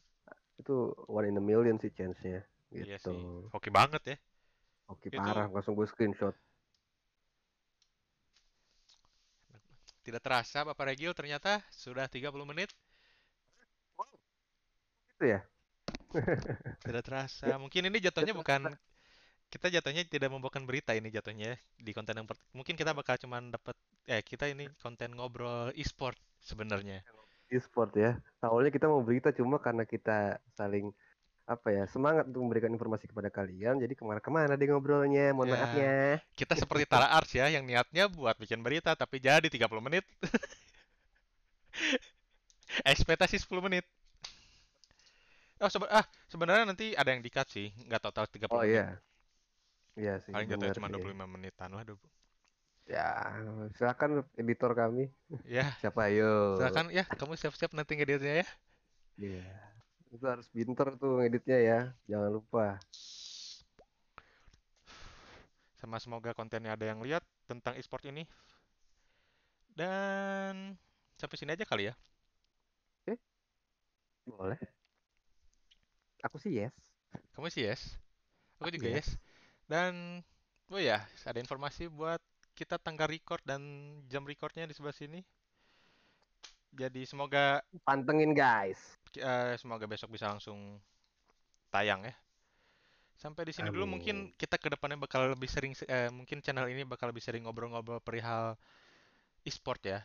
itu 0.61 0.75
one 1.09 1.27
in 1.31 1.39
a 1.39 1.43
million 1.43 1.77
sih 1.83 1.91
chance-nya 1.95 2.43
iya 2.75 2.99
gitu. 2.99 3.11
sih. 3.13 3.21
Hoki 3.53 3.71
banget 3.71 4.03
ya. 4.07 4.17
Oke 4.89 5.09
Itu 5.13 5.19
parah, 5.21 5.47
langsung 5.53 5.75
gue 5.79 5.87
screenshot. 5.89 6.35
tidak 10.09 10.25
terasa 10.25 10.65
Bapak 10.65 10.89
Regil 10.89 11.13
ternyata 11.13 11.61
sudah 11.69 12.09
30 12.09 12.33
menit. 12.49 12.73
Itu 15.13 15.25
ya. 15.29 15.41
Tidak 16.81 17.03
terasa. 17.05 17.47
Mungkin 17.63 17.83
ini 17.93 17.99
jatuhnya 18.01 18.33
bukan 18.33 18.73
kita 19.49 19.73
jatuhnya 19.73 20.05
tidak 20.05 20.29
membawakan 20.33 20.69
berita 20.69 20.93
ini 20.93 21.09
jatuhnya 21.09 21.53
ya, 21.53 21.57
di 21.81 21.93
konten 21.97 22.21
yang 22.21 22.29
per- 22.29 22.41
mungkin 22.53 22.77
kita 22.77 22.93
bakal 22.93 23.17
cuman 23.17 23.49
dapat 23.55 23.73
eh 24.09 24.21
kita 24.25 24.49
ini 24.53 24.69
konten 24.85 25.17
ngobrol 25.17 25.73
e-sport 25.77 26.17
sebenarnya. 26.45 27.01
e-sport 27.49 27.93
ya. 27.97 28.21
Awalnya 28.45 28.69
kita 28.73 28.87
mau 28.93 29.01
berita 29.01 29.33
cuma 29.33 29.57
karena 29.57 29.89
kita 29.89 30.37
saling 30.53 30.93
apa 31.49 31.73
ya 31.73 31.89
semangat 31.89 32.29
untuk 32.29 32.45
memberikan 32.45 32.69
informasi 32.77 33.09
kepada 33.09 33.33
kalian. 33.33 33.81
Jadi 33.81 33.97
ke 33.97 34.05
mana-kemana 34.05 34.53
deh 34.61 34.69
ngobrolnya. 34.69 35.33
Mohon 35.33 35.49
Ya, 35.49 35.57
maafnya. 35.57 35.97
kita 36.37 36.53
seperti 36.61 36.85
Tara 36.85 37.09
Ars 37.09 37.33
ya, 37.33 37.49
yang 37.49 37.65
niatnya 37.65 38.05
buat 38.13 38.37
bikin 38.37 38.61
berita, 38.61 38.93
tapi 38.93 39.17
jadi 39.21 39.49
30 39.49 39.81
menit. 39.81 40.05
Ekspektasi 42.85 43.39
10 43.39 43.65
menit. 43.65 43.85
Oh, 45.59 45.67
sebe- 45.67 45.91
ah, 45.91 46.07
sebenarnya 46.31 46.69
nanti 46.71 46.95
ada 46.95 47.11
yang 47.11 47.25
di-cut 47.25 47.49
sih, 47.51 47.75
nggak 47.91 48.03
total 48.05 48.31
30 48.31 48.55
Oh 48.55 48.63
menit. 48.63 48.79
iya, 48.79 48.87
iya 49.99 50.23
sih, 50.23 50.31
Paling 50.31 50.49
jatuhnya 50.49 50.75
cuma 50.79 50.89
sih. 50.89 50.95
25 50.95 51.27
menitan 51.35 51.71
lah. 51.75 51.85
dulu. 51.85 51.99
Ya, 52.89 53.37
silakan 53.77 54.25
editor 54.41 54.73
kami. 54.73 55.13
Ya, 55.45 55.77
Siapa 55.83 56.09
ayo? 56.09 56.57
silakan 56.57 56.89
ya, 56.89 57.05
kamu 57.05 57.37
siap-siap 57.37 57.77
nanti 57.77 57.99
ngeditnya 57.99 58.41
ya. 58.41 58.47
Iya, 59.19 59.45
itu 60.09 60.25
harus 60.25 60.47
pinter 60.49 60.97
tuh 60.97 61.21
ngeditnya 61.21 61.59
ya. 61.61 61.81
Jangan 62.09 62.31
lupa. 62.33 62.81
Sama 65.77 66.01
semoga 66.01 66.33
kontennya 66.33 66.75
ada 66.75 66.87
yang 66.89 67.05
lihat 67.05 67.21
tentang 67.45 67.77
e-sport 67.77 68.09
ini. 68.09 68.25
Dan 69.77 70.75
sampai 71.15 71.37
sini 71.39 71.55
aja 71.55 71.63
kali 71.69 71.87
ya. 71.87 71.95
Oke, 73.05 73.15
boleh. 74.27 74.59
Aku 76.27 76.41
sih 76.41 76.51
yes. 76.57 76.75
Kamu 77.37 77.47
sih 77.47 77.69
yes. 77.69 77.95
Aku 78.59 78.67
Aku 78.67 78.75
juga 78.75 78.91
yes. 78.91 79.07
yes. 79.15 79.28
Dan 79.69 80.23
oh 80.73 80.81
ya, 80.81 80.99
ada 81.29 81.39
informasi 81.45 81.85
buat 81.99 82.21
kita 82.59 82.77
tanggal 82.83 83.07
record 83.15 83.43
dan 83.47 83.61
jam 84.11 84.23
recordnya 84.27 84.65
di 84.69 84.75
sebelah 84.77 84.97
sini. 84.97 85.21
Jadi 86.73 87.03
semoga 87.09 87.61
Pantengin 87.87 88.33
guys. 88.37 88.81
eh, 89.19 89.55
semoga 89.61 89.85
besok 89.89 90.15
bisa 90.15 90.29
langsung 90.31 90.81
tayang 91.73 92.03
ya. 92.09 92.15
Sampai 93.19 93.43
di 93.49 93.53
sini 93.57 93.69
dulu 93.75 93.85
mungkin 93.99 94.31
kita 94.39 94.57
ke 94.63 94.69
depannya 94.71 94.95
bakal 94.95 95.35
lebih 95.35 95.51
sering 95.51 95.75
eh, 95.91 96.07
mungkin 96.09 96.39
channel 96.39 96.71
ini 96.71 96.87
bakal 96.87 97.11
lebih 97.11 97.23
sering 97.27 97.43
ngobrol-ngobrol 97.45 97.99
perihal 97.99 98.55
e-sport 99.49 99.83
ya 99.87 100.01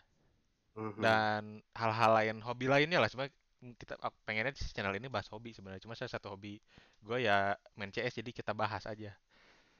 Mhm. 0.75 1.01
dan 1.05 1.61
hal-hal 1.75 2.11
lain 2.17 2.37
hobi 2.45 2.65
lainnya 2.69 2.99
lah 3.01 3.09
sebenarnya 3.09 3.33
kita 3.81 3.95
pengennya 4.27 4.53
di 4.53 4.61
channel 4.75 4.93
ini 4.97 5.07
bahas 5.09 5.27
hobi 5.33 5.51
sebenarnya 5.55 5.81
cuma 5.83 5.95
saya 5.97 6.09
satu 6.11 6.33
hobi 6.35 6.59
gue 7.03 7.17
ya 7.25 7.55
main 7.77 7.89
CS 7.93 8.19
jadi 8.21 8.31
kita 8.35 8.51
bahas 8.53 8.83
aja 8.85 9.11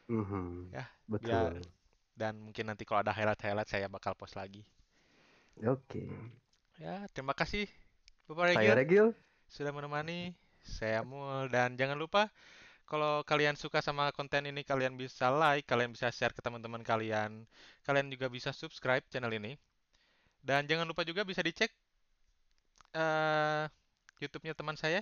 Mhm. 0.08 0.72
ya 0.76 0.86
biar 1.20 1.54
Betul. 1.54 1.68
dan 2.20 2.34
mungkin 2.46 2.66
nanti 2.70 2.84
kalau 2.88 3.02
ada 3.04 3.14
highlight-highlight 3.18 3.70
saya 3.72 3.88
bakal 3.96 4.14
post 4.20 4.36
lagi 4.42 4.64
Oke. 5.66 6.04
ya 6.78 6.96
terima 7.14 7.34
kasih 7.38 7.66
Bapak 8.30 8.46
Saya 8.54 8.74
Regil 8.76 8.76
Regil. 8.76 9.08
sudah 9.56 9.72
menemani 9.76 10.34
saya 10.64 11.02
Mul 11.06 11.50
dan 11.52 11.76
jangan 11.80 11.98
lupa 12.00 12.30
kalau 12.90 13.24
kalian 13.26 13.56
suka 13.60 13.80
sama 13.82 14.12
konten 14.18 14.44
ini 14.52 14.62
kalian 14.72 14.96
bisa 15.02 15.28
like 15.34 15.66
kalian 15.72 15.92
bisa 15.96 16.08
share 16.14 16.34
ke 16.36 16.42
teman-teman 16.46 16.84
kalian 16.86 17.46
kalian 17.88 18.08
juga 18.14 18.28
bisa 18.32 18.52
subscribe 18.56 19.06
channel 19.12 19.34
ini 19.34 19.54
dan 20.44 20.66
jangan 20.70 20.88
lupa 20.90 21.04
juga 21.08 21.24
bisa 21.28 21.42
dicek 21.44 21.72
eh 22.94 23.64
YouTube-nya 24.22 24.54
teman 24.56 24.78
saya 24.80 25.02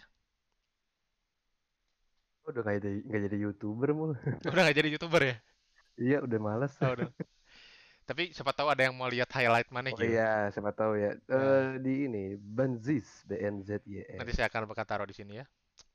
Udah 2.51 2.61
nggak 2.63 2.77
jadi 2.83 2.91
nggak 3.07 3.21
jadi 3.27 3.37
youtuber 3.45 3.89
mul. 3.95 4.11
udah 4.51 4.61
nggak 4.65 4.77
jadi 4.77 4.89
YouTuber 4.93 5.21
ya 5.23 5.35
Iya, 5.99 6.17
udah 6.25 6.39
males. 6.41 6.73
oh, 6.81 6.91
udah. 6.95 7.09
Tapi 8.09 8.33
siapa 8.35 8.51
tahu 8.51 8.67
ada 8.73 8.81
yang 8.89 8.95
mau 8.97 9.07
lihat 9.07 9.29
highlight 9.31 9.69
mana 9.71 9.89
Oh 9.91 9.95
Gil. 9.95 10.09
iya, 10.11 10.49
siapa 10.51 10.71
tahu 10.73 10.97
ya. 10.99 11.11
Ya, 11.31 11.37
Eh 11.37 11.79
di 11.79 11.93
ini 12.09 12.35
Benzis, 12.35 13.23
B 13.27 13.37
N 13.39 13.61
Z 13.63 13.85
Y 13.87 14.01
nanti 14.17 14.31
S. 14.31 14.35
saya 14.35 14.47
akan 14.51 14.67
bakal 14.67 14.85
taruh 14.87 15.07
di 15.07 15.15
sini 15.15 15.39
ya, 15.39 15.45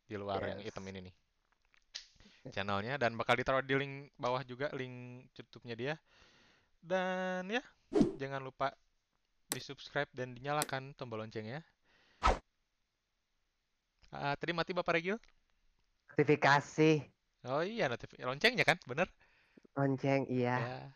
di 0.08 0.16
luar 0.16 0.40
yang 0.46 0.60
Yes. 0.60 0.66
hitam 0.66 0.84
ini 0.88 1.10
nih 1.10 1.14
channelnya 2.54 2.94
dan 3.02 3.18
bakal 3.18 3.34
ditaruh 3.34 3.58
di 3.62 3.74
link 3.74 3.94
bawah 4.16 4.42
juga 4.46 4.70
link 4.78 5.26
YouTube-nya 5.34 5.74
dia. 5.74 5.94
Dan 6.78 7.50
ya, 7.50 7.62
jangan 8.14 8.38
lupa 8.38 8.70
di 9.50 9.58
subscribe 9.58 10.10
dan 10.14 10.34
dinyalakan 10.36 10.94
tombol 10.94 11.18
loncengnya. 11.26 11.60
Ah, 14.14 14.34
tadi 14.38 14.52
mati 14.54 14.72
Bapak 14.72 14.96
Regil? 14.96 15.18
Notifikasi 16.16 16.88
Oh 17.50 17.62
iya, 17.72 17.84
notif 17.92 18.10
loncengnya 18.28 18.64
kan, 18.70 18.76
bener? 18.90 19.08
lonceng 19.76 20.22
iya. 20.36 20.56
Ya, 20.56 20.90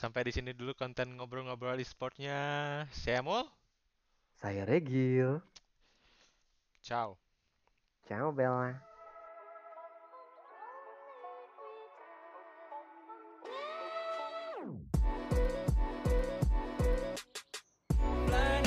sampai 0.00 0.22
di 0.28 0.32
sini 0.36 0.50
dulu 0.58 0.72
konten 0.82 1.08
ngobrol-ngobrol 1.16 1.78
e-sportnya. 1.84 2.38
Saya 3.02 3.20
Mul, 3.26 3.44
Saya 4.34 4.64
Regil. 4.66 5.38
ciao. 6.82 7.18
Ciao 8.06 8.30
Bella. 8.32 8.89